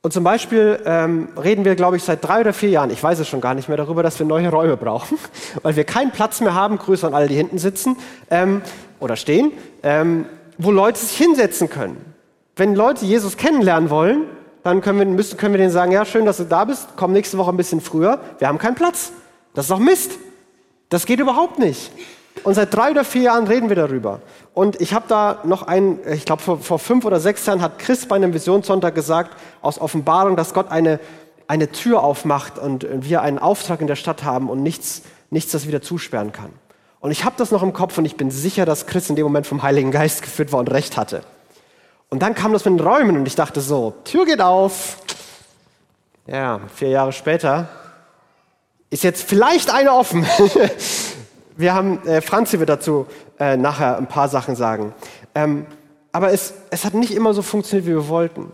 Und 0.01 0.13
zum 0.13 0.23
Beispiel 0.23 0.79
ähm, 0.85 1.27
reden 1.37 1.65
wir, 1.65 1.75
glaube 1.75 1.97
ich, 1.97 2.03
seit 2.03 2.23
drei 2.23 2.39
oder 2.39 2.53
vier 2.53 2.69
Jahren, 2.69 2.91
ich 2.91 3.03
weiß 3.03 3.19
es 3.19 3.27
schon 3.27 3.41
gar 3.41 3.55
nicht 3.55 3.67
mehr, 3.67 3.75
darüber, 3.75 4.01
dass 4.01 4.17
wir 4.17 4.25
neue 4.25 4.49
Räume 4.49 4.77
brauchen, 4.77 5.17
weil 5.63 5.75
wir 5.75 5.83
keinen 5.83 6.11
Platz 6.11 6.39
mehr 6.39 6.53
haben, 6.53 6.77
Grüße 6.77 7.05
an 7.05 7.13
alle, 7.13 7.27
die 7.27 7.35
hinten 7.35 7.57
sitzen 7.57 7.97
ähm, 8.29 8.61
oder 9.01 9.17
stehen, 9.17 9.51
ähm, 9.83 10.27
wo 10.57 10.71
Leute 10.71 10.97
sich 10.97 11.17
hinsetzen 11.17 11.69
können. 11.69 11.97
Wenn 12.55 12.73
Leute 12.73 13.03
Jesus 13.03 13.35
kennenlernen 13.35 13.89
wollen, 13.89 14.23
dann 14.63 14.79
können 14.79 14.97
wir, 14.97 15.05
müssen, 15.05 15.35
können 15.35 15.53
wir 15.53 15.59
denen 15.59 15.71
sagen, 15.71 15.91
ja, 15.91 16.05
schön, 16.05 16.25
dass 16.25 16.37
du 16.37 16.45
da 16.45 16.63
bist, 16.63 16.87
komm 16.95 17.11
nächste 17.11 17.37
Woche 17.37 17.49
ein 17.51 17.57
bisschen 17.57 17.81
früher, 17.81 18.21
wir 18.39 18.47
haben 18.47 18.59
keinen 18.59 18.75
Platz. 18.75 19.11
Das 19.53 19.65
ist 19.65 19.71
doch 19.71 19.79
Mist. 19.79 20.13
Das 20.87 21.05
geht 21.05 21.19
überhaupt 21.19 21.59
nicht. 21.59 21.91
Und 22.43 22.55
seit 22.55 22.73
drei 22.73 22.91
oder 22.91 23.03
vier 23.03 23.23
Jahren 23.23 23.47
reden 23.47 23.69
wir 23.69 23.75
darüber. 23.75 24.21
Und 24.53 24.81
ich 24.81 24.93
habe 24.93 25.05
da 25.07 25.39
noch 25.43 25.63
einen, 25.63 25.99
ich 26.11 26.25
glaube 26.25 26.41
vor, 26.41 26.59
vor 26.59 26.79
fünf 26.79 27.05
oder 27.05 27.19
sechs 27.19 27.45
Jahren 27.45 27.61
hat 27.61 27.77
Chris 27.79 28.05
bei 28.07 28.15
einem 28.15 28.33
Visionssonntag 28.33 28.95
gesagt, 28.95 29.37
aus 29.61 29.79
Offenbarung, 29.79 30.35
dass 30.35 30.53
Gott 30.53 30.71
eine, 30.71 30.99
eine 31.47 31.71
Tür 31.71 32.03
aufmacht 32.03 32.57
und 32.57 32.87
wir 32.91 33.21
einen 33.21 33.37
Auftrag 33.37 33.81
in 33.81 33.87
der 33.87 33.95
Stadt 33.95 34.23
haben 34.23 34.49
und 34.49 34.63
nichts, 34.63 35.03
nichts 35.29 35.51
das 35.51 35.67
wieder 35.67 35.81
zusperren 35.81 36.31
kann. 36.31 36.51
Und 36.99 37.11
ich 37.11 37.25
habe 37.25 37.35
das 37.37 37.51
noch 37.51 37.63
im 37.63 37.73
Kopf 37.73 37.97
und 37.97 38.05
ich 38.05 38.15
bin 38.15 38.31
sicher, 38.31 38.65
dass 38.65 38.85
Chris 38.85 39.09
in 39.09 39.15
dem 39.15 39.23
Moment 39.23 39.47
vom 39.47 39.63
Heiligen 39.63 39.91
Geist 39.91 40.21
geführt 40.21 40.51
war 40.51 40.59
und 40.59 40.71
recht 40.71 40.97
hatte. 40.97 41.21
Und 42.09 42.21
dann 42.21 42.35
kam 42.35 42.53
das 42.53 42.65
mit 42.65 42.79
den 42.79 42.85
Räumen 42.85 43.17
und 43.17 43.25
ich 43.25 43.35
dachte 43.35 43.61
so, 43.61 43.93
Tür 44.03 44.25
geht 44.25 44.41
auf. 44.41 44.97
Ja, 46.27 46.61
vier 46.75 46.89
Jahre 46.89 47.11
später 47.11 47.69
ist 48.89 49.03
jetzt 49.03 49.23
vielleicht 49.23 49.73
eine 49.73 49.93
offen. 49.93 50.25
Wir 51.57 51.73
haben, 51.73 52.05
äh, 52.07 52.21
Franzi 52.21 52.59
wird 52.59 52.69
dazu 52.69 53.05
äh, 53.39 53.57
nachher 53.57 53.97
ein 53.97 54.07
paar 54.07 54.29
Sachen 54.29 54.55
sagen. 54.55 54.93
Ähm, 55.35 55.65
aber 56.11 56.31
es, 56.31 56.53
es 56.69 56.85
hat 56.85 56.93
nicht 56.93 57.13
immer 57.13 57.33
so 57.33 57.41
funktioniert, 57.41 57.87
wie 57.87 57.93
wir 57.93 58.07
wollten. 58.07 58.51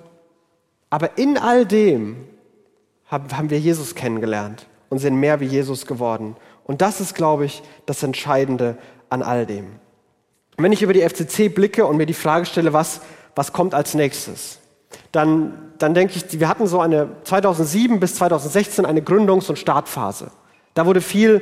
Aber 0.90 1.18
in 1.18 1.38
all 1.38 1.66
dem 1.66 2.18
haben, 3.08 3.36
haben 3.36 3.50
wir 3.50 3.60
Jesus 3.60 3.96
kennengelernt 3.96 4.68
und 4.90 5.00
sind 5.00 5.16
mehr 5.20 5.40
wie 5.40 5.46
Jesus 5.46 5.86
geworden. 5.86 6.36
Und 6.64 6.82
das 6.82 7.02
ist, 7.02 7.16
glaube 7.16 7.46
ich, 7.46 7.64
das 7.86 8.04
Entscheidende 8.04 8.78
an 9.10 9.22
all 9.22 9.46
dem. 9.46 9.68
wenn 10.58 10.72
ich 10.72 10.82
über 10.82 10.94
die 10.94 11.08
FCC 11.08 11.50
blicke 11.50 11.86
und 11.86 11.98
mir 11.98 12.06
die 12.06 12.14
Frage 12.14 12.46
stelle, 12.46 12.74
was, 12.74 13.02
was 13.36 13.54
kommt 13.54 13.74
als 13.74 13.94
nächstes, 13.94 14.60
dann, 15.12 15.72
dann 15.78 15.94
denke 15.94 16.14
ich, 16.16 16.40
wir 16.40 16.50
hatten 16.50 16.68
so 16.68 16.80
eine 16.80 17.10
2007 17.24 18.00
bis 18.00 18.16
2016 18.16 18.86
eine 18.86 19.02
Gründungs- 19.02 19.50
und 19.50 19.58
Startphase. 19.58 20.32
Da 20.74 20.86
wurde 20.86 21.02
viel 21.02 21.42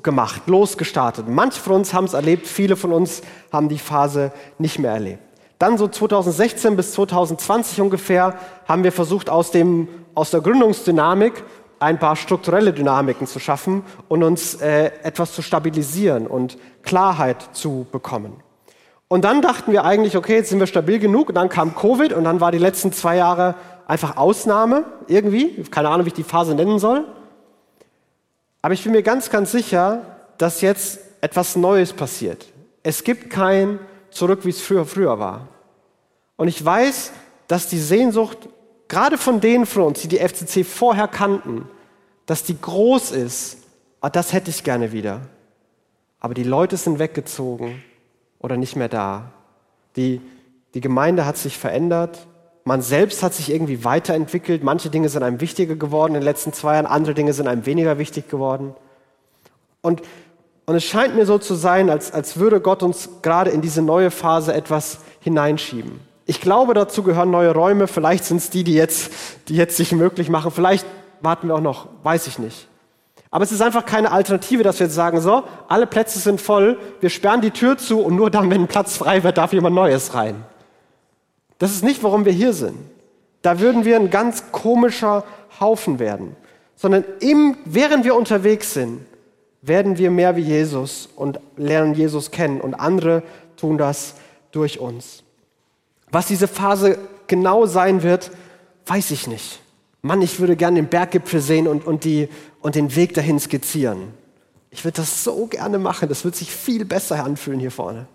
losgemacht, 0.00 0.46
losgestartet. 0.46 1.28
Manche 1.28 1.60
von 1.60 1.74
uns 1.74 1.92
haben 1.92 2.06
es 2.06 2.14
erlebt, 2.14 2.46
viele 2.46 2.76
von 2.76 2.92
uns 2.92 3.20
haben 3.52 3.68
die 3.68 3.78
Phase 3.78 4.32
nicht 4.58 4.78
mehr 4.78 4.92
erlebt. 4.92 5.22
Dann 5.58 5.76
so 5.76 5.88
2016 5.88 6.74
bis 6.74 6.92
2020 6.92 7.82
ungefähr 7.82 8.34
haben 8.66 8.82
wir 8.82 8.92
versucht, 8.92 9.28
aus, 9.28 9.50
dem, 9.50 9.88
aus 10.14 10.30
der 10.30 10.40
Gründungsdynamik 10.40 11.44
ein 11.80 11.98
paar 11.98 12.16
strukturelle 12.16 12.72
Dynamiken 12.72 13.26
zu 13.26 13.38
schaffen 13.38 13.82
und 14.08 14.22
uns 14.22 14.54
äh, 14.54 14.90
etwas 15.02 15.34
zu 15.34 15.42
stabilisieren 15.42 16.26
und 16.26 16.56
Klarheit 16.82 17.50
zu 17.52 17.86
bekommen. 17.92 18.32
Und 19.08 19.24
dann 19.24 19.42
dachten 19.42 19.72
wir 19.72 19.84
eigentlich, 19.84 20.16
okay, 20.16 20.36
jetzt 20.36 20.48
sind 20.48 20.60
wir 20.60 20.66
stabil 20.66 20.98
genug. 20.98 21.28
Und 21.28 21.34
dann 21.34 21.48
kam 21.48 21.74
Covid 21.74 22.12
und 22.12 22.24
dann 22.24 22.40
war 22.40 22.52
die 22.52 22.58
letzten 22.58 22.92
zwei 22.92 23.16
Jahre 23.16 23.56
einfach 23.86 24.16
Ausnahme 24.16 24.84
irgendwie. 25.08 25.62
Keine 25.70 25.88
Ahnung, 25.88 26.06
wie 26.06 26.10
ich 26.10 26.14
die 26.14 26.22
Phase 26.22 26.54
nennen 26.54 26.78
soll. 26.78 27.04
Aber 28.62 28.74
ich 28.74 28.82
bin 28.82 28.92
mir 28.92 29.02
ganz, 29.02 29.30
ganz 29.30 29.52
sicher, 29.52 30.04
dass 30.38 30.60
jetzt 30.60 31.00
etwas 31.20 31.56
Neues 31.56 31.92
passiert. 31.92 32.46
Es 32.82 33.04
gibt 33.04 33.30
kein 33.30 33.78
Zurück, 34.10 34.44
wie 34.44 34.50
es 34.50 34.60
früher, 34.60 34.84
früher 34.84 35.18
war. 35.18 35.48
Und 36.36 36.48
ich 36.48 36.64
weiß, 36.64 37.12
dass 37.46 37.68
die 37.68 37.78
Sehnsucht, 37.78 38.48
gerade 38.88 39.18
von 39.18 39.40
denen 39.40 39.66
von 39.66 39.82
uns, 39.82 40.00
die 40.00 40.08
die 40.08 40.18
FCC 40.18 40.64
vorher 40.64 41.08
kannten, 41.08 41.68
dass 42.26 42.42
die 42.42 42.60
groß 42.60 43.12
ist. 43.12 43.58
Ah, 44.00 44.10
das 44.10 44.32
hätte 44.32 44.50
ich 44.50 44.64
gerne 44.64 44.92
wieder. 44.92 45.20
Aber 46.18 46.34
die 46.34 46.44
Leute 46.44 46.76
sind 46.76 46.98
weggezogen 46.98 47.82
oder 48.38 48.56
nicht 48.56 48.76
mehr 48.76 48.88
da. 48.88 49.32
Die, 49.96 50.20
die 50.74 50.80
Gemeinde 50.80 51.26
hat 51.26 51.36
sich 51.36 51.58
verändert. 51.58 52.26
Man 52.70 52.82
selbst 52.82 53.24
hat 53.24 53.34
sich 53.34 53.50
irgendwie 53.50 53.84
weiterentwickelt. 53.84 54.62
Manche 54.62 54.90
Dinge 54.90 55.08
sind 55.08 55.24
einem 55.24 55.40
wichtiger 55.40 55.74
geworden 55.74 56.14
in 56.14 56.20
den 56.20 56.22
letzten 56.22 56.52
zwei 56.52 56.74
Jahren, 56.74 56.86
andere 56.86 57.14
Dinge 57.14 57.32
sind 57.32 57.48
einem 57.48 57.66
weniger 57.66 57.98
wichtig 57.98 58.28
geworden. 58.28 58.76
Und, 59.82 60.02
und 60.66 60.76
es 60.76 60.84
scheint 60.84 61.16
mir 61.16 61.26
so 61.26 61.38
zu 61.38 61.56
sein, 61.56 61.90
als, 61.90 62.12
als 62.12 62.38
würde 62.38 62.60
Gott 62.60 62.84
uns 62.84 63.08
gerade 63.22 63.50
in 63.50 63.60
diese 63.60 63.82
neue 63.82 64.12
Phase 64.12 64.54
etwas 64.54 65.00
hineinschieben. 65.18 65.98
Ich 66.26 66.40
glaube, 66.40 66.74
dazu 66.74 67.02
gehören 67.02 67.32
neue 67.32 67.52
Räume. 67.52 67.88
Vielleicht 67.88 68.24
sind 68.24 68.36
es 68.36 68.50
die, 68.50 68.62
die 68.62 68.74
jetzt, 68.74 69.10
die 69.48 69.56
jetzt 69.56 69.76
sich 69.76 69.90
möglich 69.90 70.28
machen. 70.28 70.52
Vielleicht 70.52 70.86
warten 71.22 71.48
wir 71.48 71.56
auch 71.56 71.60
noch, 71.60 71.88
weiß 72.04 72.28
ich 72.28 72.38
nicht. 72.38 72.68
Aber 73.32 73.42
es 73.42 73.50
ist 73.50 73.62
einfach 73.62 73.84
keine 73.84 74.12
Alternative, 74.12 74.62
dass 74.62 74.78
wir 74.78 74.86
jetzt 74.86 74.94
sagen, 74.94 75.20
so, 75.20 75.42
alle 75.66 75.88
Plätze 75.88 76.20
sind 76.20 76.40
voll, 76.40 76.78
wir 77.00 77.10
sperren 77.10 77.40
die 77.40 77.50
Tür 77.50 77.78
zu 77.78 77.98
und 77.98 78.14
nur 78.14 78.30
dann, 78.30 78.48
wenn 78.48 78.60
ein 78.60 78.68
Platz 78.68 78.96
frei 78.96 79.24
wird, 79.24 79.38
darf 79.38 79.52
jemand 79.52 79.74
Neues 79.74 80.14
rein. 80.14 80.44
Das 81.60 81.72
ist 81.72 81.84
nicht, 81.84 82.02
warum 82.02 82.24
wir 82.24 82.32
hier 82.32 82.54
sind. 82.54 82.78
Da 83.42 83.60
würden 83.60 83.84
wir 83.84 83.96
ein 83.96 84.10
ganz 84.10 84.50
komischer 84.50 85.24
Haufen 85.60 85.98
werden. 85.98 86.34
Sondern 86.74 87.04
im, 87.20 87.58
während 87.66 88.04
wir 88.04 88.14
unterwegs 88.16 88.72
sind, 88.72 89.02
werden 89.60 89.98
wir 89.98 90.10
mehr 90.10 90.36
wie 90.36 90.40
Jesus 90.40 91.08
und 91.14 91.38
lernen 91.58 91.94
Jesus 91.94 92.30
kennen 92.30 92.62
und 92.62 92.74
andere 92.74 93.22
tun 93.58 93.76
das 93.76 94.14
durch 94.52 94.80
uns. 94.80 95.22
Was 96.10 96.26
diese 96.26 96.48
Phase 96.48 96.98
genau 97.26 97.66
sein 97.66 98.02
wird, 98.02 98.30
weiß 98.86 99.10
ich 99.10 99.26
nicht. 99.26 99.60
Mann, 100.00 100.22
ich 100.22 100.40
würde 100.40 100.56
gerne 100.56 100.76
den 100.76 100.88
Berggipfel 100.88 101.42
sehen 101.42 101.68
und, 101.68 101.86
und, 101.86 102.04
die, 102.04 102.30
und 102.62 102.74
den 102.74 102.96
Weg 102.96 103.12
dahin 103.12 103.38
skizzieren. 103.38 104.14
Ich 104.70 104.82
würde 104.86 104.96
das 104.96 105.24
so 105.24 105.46
gerne 105.46 105.78
machen. 105.78 106.08
Das 106.08 106.24
wird 106.24 106.36
sich 106.36 106.50
viel 106.50 106.86
besser 106.86 107.22
anfühlen 107.22 107.60
hier 107.60 107.70
vorne. 107.70 108.06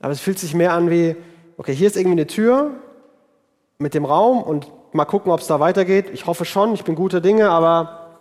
Aber 0.00 0.12
es 0.12 0.20
fühlt 0.20 0.38
sich 0.38 0.54
mehr 0.54 0.72
an 0.72 0.90
wie, 0.90 1.14
okay, 1.58 1.74
hier 1.74 1.88
ist 1.88 1.96
irgendwie 1.96 2.12
eine 2.12 2.26
Tür 2.26 2.70
mit 3.78 3.92
dem 3.92 4.06
Raum 4.06 4.42
und 4.42 4.72
mal 4.92 5.04
gucken, 5.04 5.30
ob 5.30 5.40
es 5.40 5.46
da 5.46 5.60
weitergeht. 5.60 6.06
Ich 6.12 6.26
hoffe 6.26 6.46
schon, 6.46 6.72
ich 6.72 6.84
bin 6.84 6.94
guter 6.94 7.20
Dinge, 7.20 7.50
aber 7.50 8.16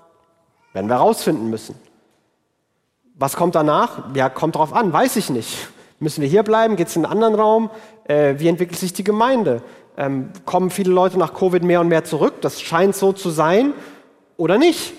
werden 0.73 0.89
wir 0.89 0.97
rausfinden 0.97 1.49
müssen. 1.49 1.75
Was 3.15 3.35
kommt 3.35 3.55
danach? 3.55 4.13
Ja, 4.15 4.29
kommt 4.29 4.55
drauf 4.55 4.73
an, 4.73 4.91
weiß 4.91 5.15
ich 5.15 5.29
nicht. 5.29 5.69
Müssen 5.99 6.21
wir 6.21 6.27
hier 6.27 6.43
bleiben? 6.43 6.75
Geht 6.75 6.89
es 6.89 6.95
in 6.95 7.05
einen 7.05 7.13
anderen 7.13 7.35
Raum? 7.35 7.69
Äh, 8.03 8.35
wie 8.37 8.47
entwickelt 8.47 8.77
sich 8.77 8.93
die 8.93 9.03
Gemeinde? 9.03 9.63
Ähm, 9.97 10.29
kommen 10.45 10.69
viele 10.69 10.91
Leute 10.91 11.17
nach 11.17 11.33
Covid 11.33 11.63
mehr 11.63 11.81
und 11.81 11.87
mehr 11.87 12.03
zurück? 12.03 12.41
Das 12.41 12.61
scheint 12.61 12.95
so 12.95 13.13
zu 13.13 13.31
sein 13.31 13.73
oder 14.35 14.59
nicht? 14.59 14.93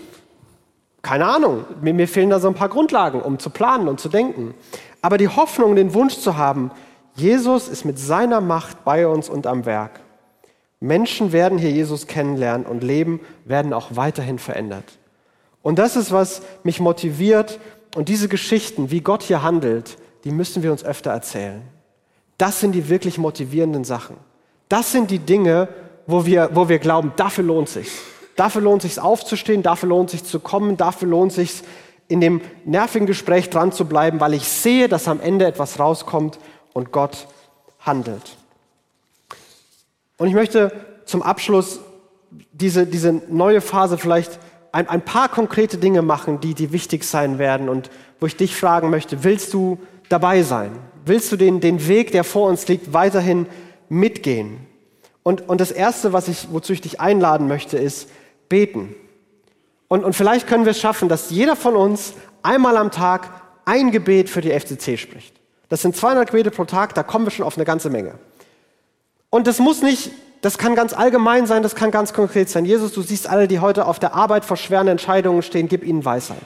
Keine 1.02 1.26
Ahnung. 1.26 1.64
Mir, 1.80 1.94
mir 1.94 2.08
fehlen 2.08 2.30
da 2.30 2.40
so 2.40 2.48
ein 2.48 2.54
paar 2.54 2.68
Grundlagen, 2.68 3.22
um 3.22 3.38
zu 3.38 3.50
planen 3.50 3.86
und 3.86 4.00
zu 4.00 4.08
denken. 4.08 4.54
Aber 5.00 5.18
die 5.18 5.28
Hoffnung, 5.28 5.76
den 5.76 5.94
Wunsch 5.94 6.18
zu 6.18 6.36
haben, 6.36 6.72
Jesus 7.20 7.68
ist 7.68 7.84
mit 7.84 7.98
seiner 7.98 8.40
Macht 8.40 8.84
bei 8.84 9.06
uns 9.06 9.28
und 9.28 9.46
am 9.46 9.66
Werk. 9.66 10.00
Menschen 10.80 11.32
werden 11.32 11.58
hier 11.58 11.70
Jesus 11.70 12.06
kennenlernen 12.06 12.66
und 12.66 12.82
Leben 12.82 13.20
werden 13.44 13.72
auch 13.72 13.96
weiterhin 13.96 14.38
verändert. 14.38 14.98
Und 15.62 15.78
das 15.78 15.96
ist, 15.96 16.12
was 16.12 16.42
mich 16.62 16.80
motiviert. 16.80 17.58
Und 17.96 18.08
diese 18.08 18.28
Geschichten, 18.28 18.90
wie 18.90 19.00
Gott 19.00 19.22
hier 19.22 19.42
handelt, 19.42 19.98
die 20.24 20.30
müssen 20.30 20.62
wir 20.62 20.70
uns 20.70 20.84
öfter 20.84 21.10
erzählen. 21.10 21.62
Das 22.36 22.60
sind 22.60 22.72
die 22.72 22.88
wirklich 22.88 23.18
motivierenden 23.18 23.84
Sachen. 23.84 24.16
Das 24.68 24.92
sind 24.92 25.10
die 25.10 25.18
Dinge, 25.18 25.68
wo 26.06 26.24
wir, 26.24 26.50
wo 26.54 26.68
wir 26.68 26.78
glauben, 26.78 27.12
dafür 27.16 27.44
lohnt 27.44 27.68
sich. 27.68 27.90
Dafür 28.36 28.62
lohnt 28.62 28.82
sich 28.82 29.00
aufzustehen, 29.00 29.62
dafür 29.62 29.88
lohnt 29.88 30.10
sich 30.10 30.22
zu 30.24 30.38
kommen, 30.38 30.76
dafür 30.76 31.08
lohnt 31.08 31.32
sich 31.32 31.62
in 32.06 32.20
dem 32.20 32.40
nervigen 32.64 33.06
Gespräch 33.06 33.50
dran 33.50 33.72
zu 33.72 33.84
bleiben, 33.84 34.20
weil 34.20 34.34
ich 34.34 34.48
sehe, 34.48 34.88
dass 34.88 35.08
am 35.08 35.20
Ende 35.20 35.46
etwas 35.46 35.78
rauskommt 35.78 36.38
und 36.78 36.92
Gott 36.92 37.26
handelt. 37.80 38.36
Und 40.16 40.28
ich 40.28 40.34
möchte 40.34 40.72
zum 41.04 41.22
Abschluss 41.22 41.80
diese, 42.52 42.86
diese 42.86 43.12
neue 43.12 43.60
Phase 43.60 43.98
vielleicht 43.98 44.38
ein, 44.72 44.88
ein 44.88 45.04
paar 45.04 45.28
konkrete 45.28 45.76
Dinge 45.78 46.02
machen, 46.02 46.40
die, 46.40 46.54
die 46.54 46.72
wichtig 46.72 47.02
sein 47.04 47.38
werden 47.38 47.68
und 47.68 47.90
wo 48.20 48.26
ich 48.26 48.36
dich 48.36 48.54
fragen 48.54 48.90
möchte, 48.90 49.24
willst 49.24 49.52
du 49.54 49.78
dabei 50.08 50.42
sein? 50.42 50.70
Willst 51.04 51.32
du 51.32 51.36
den, 51.36 51.60
den 51.60 51.88
Weg, 51.88 52.12
der 52.12 52.22
vor 52.22 52.48
uns 52.48 52.68
liegt, 52.68 52.92
weiterhin 52.92 53.46
mitgehen? 53.88 54.66
Und, 55.24 55.48
und 55.48 55.60
das 55.60 55.72
Erste, 55.72 56.12
was 56.12 56.28
ich, 56.28 56.48
wozu 56.52 56.72
ich 56.72 56.80
dich 56.80 57.00
einladen 57.00 57.48
möchte, 57.48 57.76
ist 57.76 58.08
beten. 58.48 58.94
Und, 59.88 60.04
und 60.04 60.14
vielleicht 60.14 60.46
können 60.46 60.64
wir 60.64 60.70
es 60.70 60.80
schaffen, 60.80 61.08
dass 61.08 61.30
jeder 61.30 61.56
von 61.56 61.74
uns 61.74 62.14
einmal 62.42 62.76
am 62.76 62.92
Tag 62.92 63.30
ein 63.64 63.90
Gebet 63.90 64.30
für 64.30 64.42
die 64.42 64.50
FCC 64.50 64.96
spricht. 64.96 65.37
Das 65.68 65.82
sind 65.82 65.96
200 65.96 66.30
Gebete 66.30 66.50
pro 66.50 66.64
Tag, 66.64 66.94
da 66.94 67.02
kommen 67.02 67.26
wir 67.26 67.30
schon 67.30 67.44
auf 67.44 67.56
eine 67.56 67.64
ganze 67.64 67.90
Menge. 67.90 68.14
Und 69.30 69.46
das 69.46 69.58
muss 69.58 69.82
nicht, 69.82 70.10
das 70.40 70.56
kann 70.56 70.74
ganz 70.74 70.92
allgemein 70.92 71.46
sein, 71.46 71.62
das 71.62 71.74
kann 71.74 71.90
ganz 71.90 72.12
konkret 72.12 72.48
sein. 72.48 72.64
Jesus, 72.64 72.92
du 72.92 73.02
siehst 73.02 73.28
alle, 73.28 73.48
die 73.48 73.60
heute 73.60 73.86
auf 73.86 73.98
der 73.98 74.14
Arbeit 74.14 74.44
vor 74.44 74.56
schweren 74.56 74.88
Entscheidungen 74.88 75.42
stehen, 75.42 75.68
gib 75.68 75.84
ihnen 75.84 76.04
Weisheit. 76.04 76.38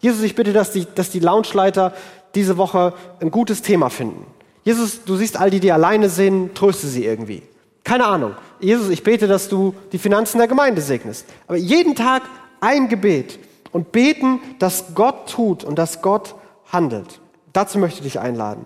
Jesus, 0.00 0.22
ich 0.22 0.34
bitte, 0.34 0.52
dass 0.52 0.72
die, 0.72 0.86
dass 0.94 1.10
die 1.10 1.20
Launchleiter 1.20 1.92
diese 2.34 2.56
Woche 2.56 2.94
ein 3.20 3.30
gutes 3.30 3.62
Thema 3.62 3.90
finden. 3.90 4.26
Jesus, 4.64 5.04
du 5.04 5.16
siehst 5.16 5.38
all 5.38 5.50
die, 5.50 5.60
die 5.60 5.72
alleine 5.72 6.08
sind, 6.08 6.54
tröste 6.54 6.86
sie 6.86 7.04
irgendwie. 7.04 7.42
Keine 7.84 8.06
Ahnung. 8.06 8.34
Jesus, 8.60 8.90
ich 8.90 9.02
bete, 9.02 9.26
dass 9.26 9.48
du 9.48 9.74
die 9.90 9.98
Finanzen 9.98 10.38
der 10.38 10.48
Gemeinde 10.48 10.80
segnest. 10.80 11.26
Aber 11.46 11.56
jeden 11.56 11.94
Tag 11.94 12.22
ein 12.60 12.88
Gebet 12.88 13.38
und 13.72 13.90
beten, 13.92 14.40
dass 14.58 14.94
Gott 14.94 15.28
tut 15.30 15.64
und 15.64 15.78
dass 15.78 16.00
Gott 16.00 16.36
handelt. 16.70 17.20
Dazu 17.52 17.78
möchte 17.78 17.98
ich 17.98 18.04
dich 18.04 18.20
einladen. 18.20 18.64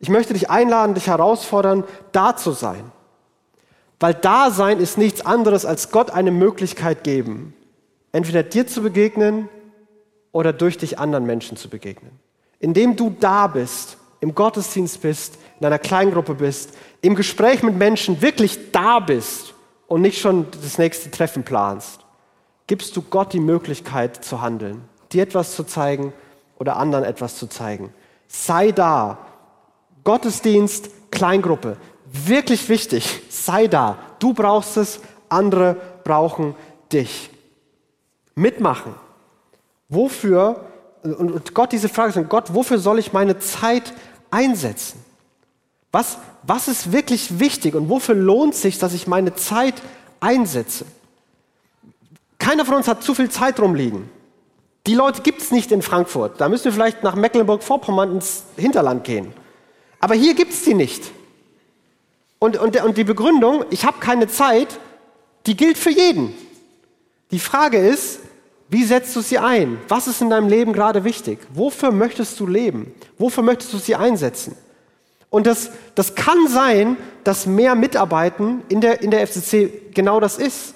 Ich 0.00 0.08
möchte 0.08 0.34
dich 0.34 0.50
einladen, 0.50 0.94
dich 0.94 1.06
herausfordern, 1.06 1.84
da 2.12 2.36
zu 2.36 2.52
sein. 2.52 2.92
Weil 4.00 4.14
da 4.14 4.50
sein 4.50 4.80
ist 4.80 4.98
nichts 4.98 5.24
anderes, 5.24 5.64
als 5.64 5.90
Gott 5.90 6.10
eine 6.10 6.30
Möglichkeit 6.30 7.04
geben, 7.04 7.54
entweder 8.12 8.42
dir 8.42 8.66
zu 8.66 8.82
begegnen 8.82 9.48
oder 10.32 10.52
durch 10.52 10.78
dich 10.78 10.98
anderen 10.98 11.26
Menschen 11.26 11.56
zu 11.56 11.70
begegnen 11.70 12.18
indem 12.64 12.96
du 12.96 13.14
da 13.20 13.46
bist, 13.46 13.98
im 14.20 14.34
Gottesdienst 14.34 15.02
bist, 15.02 15.36
in 15.60 15.66
einer 15.66 15.78
Kleingruppe 15.78 16.34
bist, 16.34 16.70
im 17.02 17.14
Gespräch 17.14 17.62
mit 17.62 17.76
Menschen 17.76 18.22
wirklich 18.22 18.72
da 18.72 19.00
bist 19.00 19.52
und 19.86 20.00
nicht 20.00 20.18
schon 20.18 20.46
das 20.62 20.78
nächste 20.78 21.10
Treffen 21.10 21.42
planst, 21.42 22.00
gibst 22.66 22.96
du 22.96 23.02
Gott 23.02 23.34
die 23.34 23.40
Möglichkeit 23.40 24.24
zu 24.24 24.40
handeln, 24.40 24.80
dir 25.12 25.24
etwas 25.24 25.54
zu 25.54 25.64
zeigen 25.64 26.14
oder 26.58 26.76
anderen 26.76 27.04
etwas 27.04 27.36
zu 27.36 27.48
zeigen. 27.48 27.92
Sei 28.42 28.72
da. 28.72 29.18
Gottesdienst, 30.02 30.90
Kleingruppe. 31.10 31.76
Wirklich 32.04 32.68
wichtig. 32.68 33.22
Sei 33.30 33.68
da. 33.68 33.98
Du 34.18 34.34
brauchst 34.34 34.76
es, 34.76 35.00
andere 35.28 35.76
brauchen 36.02 36.54
dich. 36.92 37.30
Mitmachen. 38.34 38.94
Wofür 39.88 40.64
und 41.04 41.54
Gott 41.54 41.72
diese 41.72 41.88
Frage 41.88 42.12
sagt, 42.12 42.30
Gott, 42.30 42.54
wofür 42.54 42.78
soll 42.78 42.98
ich 42.98 43.12
meine 43.12 43.38
Zeit 43.38 43.92
einsetzen? 44.30 45.04
Was, 45.92 46.18
was 46.42 46.66
ist 46.66 46.92
wirklich 46.92 47.38
wichtig 47.38 47.74
und 47.74 47.88
wofür 47.88 48.14
lohnt 48.14 48.54
sich, 48.54 48.78
dass 48.78 48.94
ich 48.94 49.06
meine 49.06 49.34
Zeit 49.34 49.74
einsetze? 50.20 50.86
Keiner 52.38 52.64
von 52.64 52.76
uns 52.76 52.88
hat 52.88 53.02
zu 53.02 53.14
viel 53.14 53.30
Zeit 53.30 53.60
rumliegen. 53.60 54.10
Die 54.86 54.94
Leute 54.94 55.22
gibt 55.22 55.40
es 55.40 55.50
nicht 55.50 55.72
in 55.72 55.80
Frankfurt. 55.80 56.40
Da 56.40 56.48
müssen 56.48 56.66
wir 56.66 56.72
vielleicht 56.72 57.02
nach 57.02 57.14
Mecklenburg-Vorpommern 57.14 58.12
ins 58.12 58.44
Hinterland 58.56 59.04
gehen. 59.04 59.32
Aber 60.00 60.14
hier 60.14 60.34
gibt 60.34 60.52
es 60.52 60.64
die 60.64 60.74
nicht. 60.74 61.10
Und, 62.38 62.58
und, 62.58 62.82
und 62.84 62.98
die 62.98 63.04
Begründung, 63.04 63.64
ich 63.70 63.86
habe 63.86 63.98
keine 64.00 64.28
Zeit, 64.28 64.78
die 65.46 65.56
gilt 65.56 65.78
für 65.78 65.90
jeden. 65.90 66.34
Die 67.30 67.38
Frage 67.38 67.78
ist, 67.78 68.20
wie 68.68 68.84
setzt 68.84 69.16
du 69.16 69.22
sie 69.22 69.38
ein? 69.38 69.78
Was 69.88 70.06
ist 70.06 70.20
in 70.20 70.30
deinem 70.30 70.48
Leben 70.48 70.72
gerade 70.74 71.04
wichtig? 71.04 71.38
Wofür 71.54 71.90
möchtest 71.90 72.38
du 72.40 72.46
leben? 72.46 72.94
Wofür 73.16 73.42
möchtest 73.42 73.72
du 73.72 73.78
sie 73.78 73.94
einsetzen? 73.94 74.56
Und 75.30 75.46
das, 75.46 75.70
das 75.94 76.14
kann 76.14 76.46
sein, 76.48 76.96
dass 77.24 77.46
mehr 77.46 77.74
Mitarbeiten 77.74 78.62
in 78.68 78.80
der, 78.80 79.02
in 79.02 79.10
der 79.10 79.26
FCC 79.26 79.92
genau 79.94 80.20
das 80.20 80.38
ist. 80.38 80.74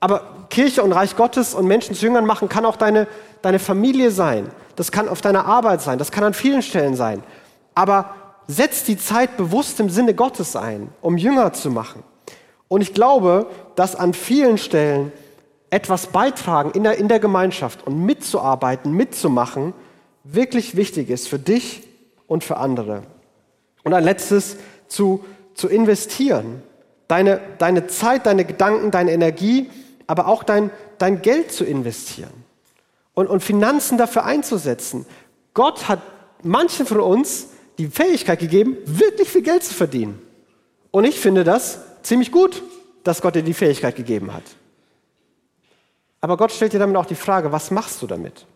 Aber 0.00 0.46
Kirche 0.50 0.82
und 0.82 0.92
Reich 0.92 1.16
Gottes 1.16 1.54
und 1.54 1.66
Menschen 1.66 1.94
zu 1.94 2.04
Jüngern 2.04 2.26
machen 2.26 2.48
kann 2.48 2.66
auch 2.66 2.76
deine, 2.76 3.06
deine 3.44 3.58
Familie 3.58 4.10
sein. 4.10 4.50
Das 4.76 4.90
kann 4.90 5.08
auf 5.08 5.20
deiner 5.20 5.46
Arbeit 5.46 5.82
sein. 5.82 5.98
Das 5.98 6.10
kann 6.10 6.24
an 6.24 6.34
vielen 6.34 6.62
Stellen 6.62 6.96
sein. 6.96 7.22
Aber 7.74 8.14
setz 8.46 8.84
die 8.84 8.96
Zeit 8.96 9.36
bewusst 9.36 9.78
im 9.80 9.90
Sinne 9.90 10.14
Gottes 10.14 10.56
ein, 10.56 10.88
um 11.00 11.16
Jünger 11.16 11.52
zu 11.52 11.70
machen. 11.70 12.02
Und 12.68 12.80
ich 12.80 12.94
glaube, 12.94 13.46
dass 13.76 13.96
an 13.96 14.14
vielen 14.14 14.58
Stellen 14.58 15.12
etwas 15.70 16.06
beitragen 16.06 16.70
in 16.70 16.84
der, 16.84 16.98
in 16.98 17.08
der 17.08 17.20
Gemeinschaft 17.20 17.86
und 17.86 18.04
mitzuarbeiten, 18.04 18.92
mitzumachen, 18.92 19.74
wirklich 20.22 20.76
wichtig 20.76 21.10
ist 21.10 21.28
für 21.28 21.38
dich 21.38 21.86
und 22.26 22.44
für 22.44 22.56
andere. 22.56 23.02
Und 23.82 23.92
ein 23.92 24.04
letztes, 24.04 24.56
zu, 24.88 25.24
zu 25.54 25.68
investieren. 25.68 26.62
Deine, 27.08 27.40
deine 27.58 27.86
Zeit, 27.88 28.24
deine 28.26 28.44
Gedanken, 28.44 28.90
deine 28.90 29.12
Energie, 29.12 29.70
aber 30.06 30.28
auch 30.28 30.44
dein, 30.44 30.70
dein 30.98 31.20
Geld 31.20 31.52
zu 31.52 31.64
investieren. 31.64 32.43
Und, 33.14 33.28
und 33.28 33.40
Finanzen 33.40 33.96
dafür 33.96 34.24
einzusetzen. 34.24 35.06
Gott 35.54 35.88
hat 35.88 36.00
manchen 36.42 36.84
von 36.86 37.00
uns 37.00 37.48
die 37.78 37.86
Fähigkeit 37.86 38.38
gegeben, 38.38 38.76
wirklich 38.84 39.28
viel 39.28 39.42
Geld 39.42 39.62
zu 39.62 39.74
verdienen. 39.74 40.20
Und 40.90 41.04
ich 41.04 41.18
finde 41.18 41.44
das 41.44 41.80
ziemlich 42.02 42.30
gut, 42.30 42.62
dass 43.02 43.20
Gott 43.20 43.34
dir 43.34 43.42
die 43.42 43.54
Fähigkeit 43.54 43.96
gegeben 43.96 44.32
hat. 44.32 44.44
Aber 46.20 46.36
Gott 46.36 46.52
stellt 46.52 46.72
dir 46.72 46.78
damit 46.78 46.96
auch 46.96 47.06
die 47.06 47.14
Frage, 47.14 47.52
was 47.52 47.70
machst 47.70 48.00
du 48.00 48.06
damit? 48.06 48.46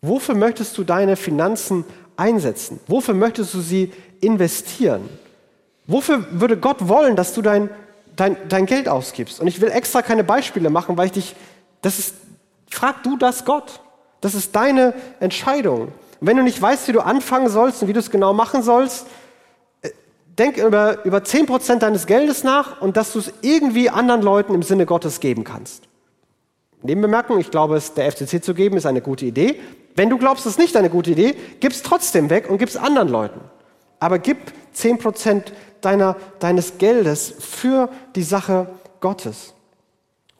Wofür 0.00 0.34
möchtest 0.34 0.76
du 0.78 0.84
deine 0.84 1.16
Finanzen 1.16 1.84
einsetzen? 2.16 2.80
Wofür 2.86 3.14
möchtest 3.14 3.54
du 3.54 3.60
sie 3.60 3.92
investieren? 4.20 5.08
Wofür 5.86 6.26
würde 6.40 6.56
Gott 6.56 6.88
wollen, 6.88 7.16
dass 7.16 7.34
du 7.34 7.42
dein, 7.42 7.70
dein, 8.16 8.36
dein 8.48 8.66
Geld 8.66 8.88
ausgibst? 8.88 9.40
Und 9.40 9.46
ich 9.46 9.60
will 9.60 9.70
extra 9.70 10.02
keine 10.02 10.24
Beispiele 10.24 10.70
machen, 10.70 10.96
weil 10.96 11.06
ich 11.06 11.12
dich, 11.12 11.36
das 11.82 11.98
ist, 11.98 12.14
frag 12.70 13.02
du 13.02 13.16
das 13.16 13.44
Gott. 13.44 13.80
Das 14.20 14.34
ist 14.34 14.54
deine 14.54 14.94
Entscheidung. 15.20 15.92
Und 16.20 16.26
wenn 16.26 16.36
du 16.36 16.42
nicht 16.42 16.60
weißt, 16.60 16.88
wie 16.88 16.92
du 16.92 17.00
anfangen 17.00 17.48
sollst 17.48 17.82
und 17.82 17.88
wie 17.88 17.92
du 17.92 18.00
es 18.00 18.10
genau 18.10 18.32
machen 18.32 18.62
sollst, 18.62 19.06
äh, 19.82 19.90
denk 20.26 20.56
über, 20.56 21.04
über 21.04 21.18
10% 21.18 21.78
deines 21.78 22.06
Geldes 22.06 22.44
nach 22.44 22.80
und 22.80 22.96
dass 22.96 23.12
du 23.12 23.20
es 23.20 23.32
irgendwie 23.42 23.90
anderen 23.90 24.22
Leuten 24.22 24.54
im 24.54 24.62
Sinne 24.62 24.86
Gottes 24.86 25.20
geben 25.20 25.44
kannst. 25.44 25.84
Nebenbemerkung, 26.82 27.38
ich 27.38 27.50
glaube, 27.50 27.76
es 27.76 27.94
der 27.94 28.10
FCC 28.10 28.40
zu 28.42 28.54
geben, 28.54 28.76
ist 28.76 28.86
eine 28.86 29.00
gute 29.00 29.26
Idee. 29.26 29.60
Wenn 29.96 30.10
du 30.10 30.18
glaubst, 30.18 30.46
es 30.46 30.52
ist 30.52 30.58
nicht 30.58 30.76
eine 30.76 30.90
gute 30.90 31.10
Idee, 31.10 31.34
gib 31.60 31.72
es 31.72 31.82
trotzdem 31.82 32.30
weg 32.30 32.48
und 32.48 32.58
gib 32.58 32.68
es 32.68 32.76
anderen 32.76 33.08
Leuten. 33.08 33.40
Aber 33.98 34.20
gib 34.20 34.38
10% 34.76 35.42
deiner, 35.80 36.16
deines 36.38 36.78
Geldes 36.78 37.34
für 37.40 37.88
die 38.14 38.22
Sache 38.22 38.68
Gottes. 39.00 39.54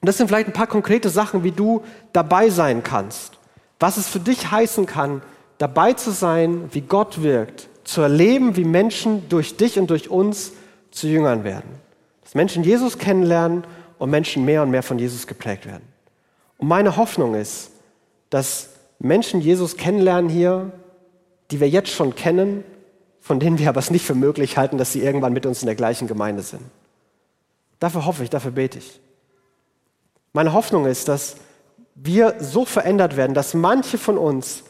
Und 0.01 0.07
das 0.07 0.17
sind 0.17 0.29
vielleicht 0.29 0.47
ein 0.47 0.53
paar 0.53 0.67
konkrete 0.67 1.09
Sachen, 1.09 1.43
wie 1.43 1.51
du 1.51 1.83
dabei 2.13 2.51
sein 2.51 2.83
kannst. 2.83 3.39
Was 3.81 3.97
es 3.97 4.09
für 4.09 4.21
dich 4.21 4.51
heißen 4.51 4.87
kann, 4.87 5.23
dabei 5.59 5.93
zu 5.93 6.11
sein, 6.11 6.69
wie 6.73 6.81
Gott 6.81 7.23
wirkt, 7.23 7.69
zu 7.85 8.01
erleben, 8.01 8.57
wie 8.57 8.65
Menschen 8.65 9.29
durch 9.29 9.57
dich 9.57 9.79
und 9.79 9.91
durch 9.91 10.11
uns 10.11 10.53
zu 10.91 11.07
Jüngern 11.07 11.43
werden. 11.45 11.71
Dass 12.23 12.35
Menschen 12.35 12.63
Jesus 12.63 12.99
kennenlernen 12.99 13.65
und 13.99 14.11
Menschen 14.11 14.45
mehr 14.45 14.63
und 14.63 14.71
mehr 14.71 14.83
von 14.83 14.99
Jesus 14.99 15.27
geprägt 15.27 15.67
werden. 15.67 15.85
Und 16.59 16.69
meine 16.69 16.97
Hoffnung 16.97 17.35
ist, 17.35 17.71
dass 18.31 18.71
Menschen 18.99 19.41
Jesus 19.41 19.77
kennenlernen 19.77 20.29
hier, 20.29 20.73
die 21.51 21.61
wir 21.61 21.69
jetzt 21.69 21.91
schon 21.91 22.15
kennen, 22.15 22.65
von 23.21 23.41
denen 23.41 23.59
wir 23.59 23.69
aber 23.69 23.79
es 23.79 23.91
nicht 23.91 24.05
für 24.05 24.15
möglich 24.15 24.57
halten, 24.57 24.79
dass 24.79 24.93
sie 24.93 25.03
irgendwann 25.03 25.33
mit 25.33 25.47
uns 25.47 25.63
in 25.63 25.67
der 25.67 25.75
gleichen 25.75 26.09
Gemeinde 26.09 26.43
sind. 26.43 26.63
Dafür 27.79 28.07
hoffe 28.07 28.25
ich, 28.25 28.31
dafür 28.31 28.51
bete 28.51 28.79
ich. 28.79 29.01
Meine 30.33 30.53
Hoffnung 30.53 30.87
ist, 30.87 31.09
dass 31.09 31.37
wir 31.95 32.37
so 32.41 32.65
verändert 32.65 33.17
werden, 33.17 33.35
dass 33.35 33.55
manche 33.55 33.99
von 33.99 34.19
uns 34.19 34.65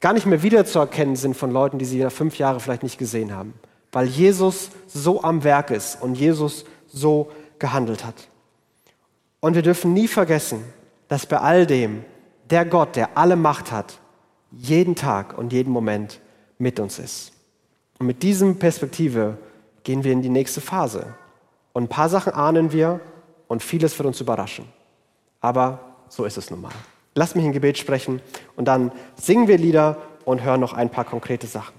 gar 0.00 0.12
nicht 0.12 0.26
mehr 0.26 0.42
wiederzuerkennen 0.42 1.16
sind 1.16 1.36
von 1.36 1.50
Leuten, 1.50 1.78
die 1.78 1.84
sie 1.84 2.02
nach 2.02 2.12
fünf 2.12 2.38
Jahren 2.38 2.60
vielleicht 2.60 2.82
nicht 2.82 2.98
gesehen 2.98 3.34
haben, 3.34 3.54
weil 3.92 4.06
Jesus 4.06 4.70
so 4.86 5.22
am 5.22 5.44
Werk 5.44 5.70
ist 5.70 6.00
und 6.00 6.14
Jesus 6.14 6.64
so 6.88 7.30
gehandelt 7.58 8.04
hat. 8.04 8.28
Und 9.40 9.54
wir 9.54 9.62
dürfen 9.62 9.92
nie 9.92 10.08
vergessen, 10.08 10.64
dass 11.08 11.26
bei 11.26 11.38
all 11.38 11.66
dem 11.66 12.04
der 12.50 12.64
Gott, 12.64 12.96
der 12.96 13.16
alle 13.16 13.36
Macht 13.36 13.70
hat, 13.70 13.98
jeden 14.50 14.96
Tag 14.96 15.36
und 15.38 15.52
jeden 15.52 15.72
Moment 15.72 16.20
mit 16.58 16.80
uns 16.80 16.98
ist. 16.98 17.32
Und 17.98 18.06
mit 18.06 18.22
diesem 18.22 18.58
Perspektive 18.58 19.38
gehen 19.84 20.04
wir 20.04 20.12
in 20.12 20.22
die 20.22 20.28
nächste 20.28 20.60
Phase. 20.60 21.14
Und 21.72 21.84
ein 21.84 21.88
paar 21.88 22.08
Sachen 22.08 22.32
ahnen 22.32 22.72
wir 22.72 23.00
und 23.46 23.62
vieles 23.62 23.98
wird 23.98 24.06
uns 24.06 24.20
überraschen. 24.20 24.66
Aber 25.40 25.80
so 26.08 26.24
ist 26.24 26.36
es 26.36 26.50
nun 26.50 26.60
mal. 26.60 26.72
Lass 27.14 27.34
mich 27.34 27.44
ein 27.44 27.52
Gebet 27.52 27.78
sprechen 27.78 28.20
und 28.56 28.66
dann 28.66 28.92
singen 29.16 29.48
wir 29.48 29.58
Lieder 29.58 29.96
und 30.24 30.42
hören 30.42 30.60
noch 30.60 30.72
ein 30.72 30.90
paar 30.90 31.04
konkrete 31.04 31.46
Sachen. 31.46 31.74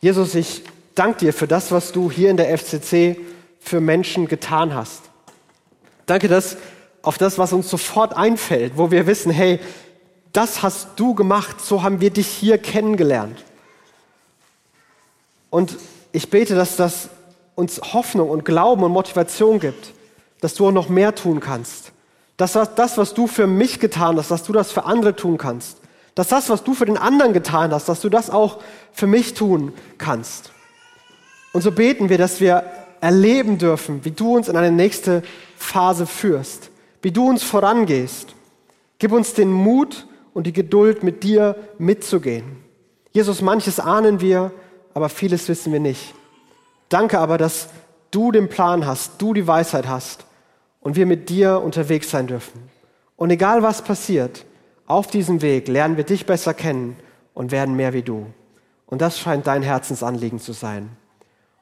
Jesus, 0.00 0.34
ich 0.34 0.62
danke 0.94 1.18
dir 1.18 1.32
für 1.32 1.46
das, 1.46 1.70
was 1.70 1.92
du 1.92 2.10
hier 2.10 2.30
in 2.30 2.36
der 2.36 2.56
FCC 2.56 3.18
für 3.60 3.80
Menschen 3.80 4.26
getan 4.26 4.74
hast. 4.74 5.02
Danke, 6.06 6.28
dass 6.28 6.56
auf 7.02 7.18
das, 7.18 7.38
was 7.38 7.52
uns 7.52 7.68
sofort 7.70 8.16
einfällt, 8.16 8.76
wo 8.76 8.90
wir 8.90 9.06
wissen, 9.06 9.30
hey, 9.30 9.60
das 10.32 10.62
hast 10.62 10.88
du 10.96 11.14
gemacht, 11.14 11.60
so 11.60 11.82
haben 11.82 12.00
wir 12.00 12.10
dich 12.10 12.26
hier 12.26 12.58
kennengelernt. 12.58 13.44
Und 15.50 15.76
ich 16.12 16.30
bete, 16.30 16.54
dass 16.54 16.76
das 16.76 17.08
uns 17.54 17.80
Hoffnung 17.92 18.30
und 18.30 18.44
Glauben 18.44 18.82
und 18.84 18.92
Motivation 18.92 19.58
gibt, 19.58 19.92
dass 20.40 20.54
du 20.54 20.68
auch 20.68 20.72
noch 20.72 20.88
mehr 20.88 21.14
tun 21.14 21.40
kannst. 21.40 21.92
Dass 22.38 22.52
das, 22.52 22.96
was 22.96 23.12
du 23.12 23.26
für 23.26 23.46
mich 23.46 23.80
getan 23.80 24.16
hast, 24.16 24.30
dass 24.30 24.44
du 24.44 24.54
das 24.54 24.72
für 24.72 24.86
andere 24.86 25.14
tun 25.14 25.36
kannst. 25.36 25.76
Dass 26.14 26.28
das, 26.28 26.48
was 26.48 26.64
du 26.64 26.72
für 26.72 26.86
den 26.86 26.96
anderen 26.96 27.34
getan 27.34 27.72
hast, 27.72 27.90
dass 27.90 28.00
du 28.00 28.08
das 28.08 28.30
auch 28.30 28.60
für 28.92 29.06
mich 29.06 29.34
tun 29.34 29.74
kannst. 29.98 30.52
Und 31.52 31.60
so 31.60 31.72
beten 31.72 32.08
wir, 32.08 32.16
dass 32.16 32.40
wir 32.40 32.64
erleben 33.02 33.58
dürfen, 33.58 34.04
wie 34.06 34.12
du 34.12 34.34
uns 34.34 34.48
in 34.48 34.56
eine 34.56 34.70
nächste 34.70 35.22
Phase 35.58 36.06
führst 36.06 36.70
wie 37.02 37.12
du 37.12 37.28
uns 37.28 37.42
vorangehst. 37.42 38.34
Gib 38.98 39.12
uns 39.12 39.34
den 39.34 39.52
Mut 39.52 40.06
und 40.34 40.46
die 40.46 40.52
Geduld, 40.52 41.02
mit 41.02 41.22
dir 41.22 41.56
mitzugehen. 41.78 42.64
Jesus, 43.12 43.40
manches 43.40 43.80
ahnen 43.80 44.20
wir, 44.20 44.52
aber 44.94 45.08
vieles 45.08 45.48
wissen 45.48 45.72
wir 45.72 45.80
nicht. 45.80 46.14
Danke 46.88 47.18
aber, 47.18 47.38
dass 47.38 47.68
du 48.10 48.32
den 48.32 48.48
Plan 48.48 48.86
hast, 48.86 49.20
du 49.20 49.34
die 49.34 49.46
Weisheit 49.46 49.88
hast 49.88 50.24
und 50.88 50.96
wir 50.96 51.04
mit 51.04 51.28
dir 51.28 51.60
unterwegs 51.60 52.10
sein 52.10 52.26
dürfen. 52.26 52.62
Und 53.16 53.28
egal 53.28 53.62
was 53.62 53.82
passiert, 53.82 54.46
auf 54.86 55.06
diesem 55.06 55.42
Weg 55.42 55.68
lernen 55.68 55.98
wir 55.98 56.04
dich 56.04 56.24
besser 56.24 56.54
kennen 56.54 56.96
und 57.34 57.52
werden 57.52 57.76
mehr 57.76 57.92
wie 57.92 58.00
du. 58.00 58.24
Und 58.86 59.02
das 59.02 59.18
scheint 59.18 59.46
dein 59.46 59.62
Herzensanliegen 59.62 60.38
zu 60.38 60.52
sein. 60.52 60.88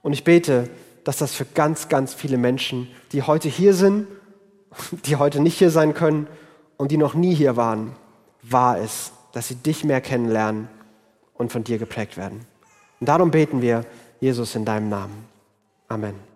Und 0.03 0.13
ich 0.13 0.23
bete, 0.23 0.71
dass 1.03 1.17
das 1.17 1.35
für 1.35 1.45
ganz, 1.45 1.89
ganz 1.89 2.15
viele 2.15 2.39
Menschen, 2.39 2.89
die 3.11 3.23
heute 3.23 3.49
hier 3.49 3.75
sind 3.75 4.07
die 5.07 5.17
heute 5.17 5.41
nicht 5.41 5.59
hier 5.59 5.71
sein 5.71 5.95
können 5.95 6.27
und 6.77 6.91
die 6.91 6.97
noch 6.97 7.15
nie 7.15 7.35
hier 7.35 7.57
waren, 7.57 7.93
wahr 8.43 8.79
ist, 8.79 9.13
dass 9.33 9.49
sie 9.49 9.57
dich 9.57 9.85
mehr 9.85 10.01
kennenlernen 10.01 10.69
und 11.35 11.53
von 11.53 11.65
dir 11.65 11.79
geprägt 11.79 12.17
werden. 12.17 12.41
Und 13.01 13.09
darum 13.09 13.31
beten 13.31 13.61
wir, 13.61 13.85
Jesus, 14.21 14.55
in 14.55 14.65
deinem 14.65 14.89
Namen. 14.89 15.25
Amen. 15.89 16.36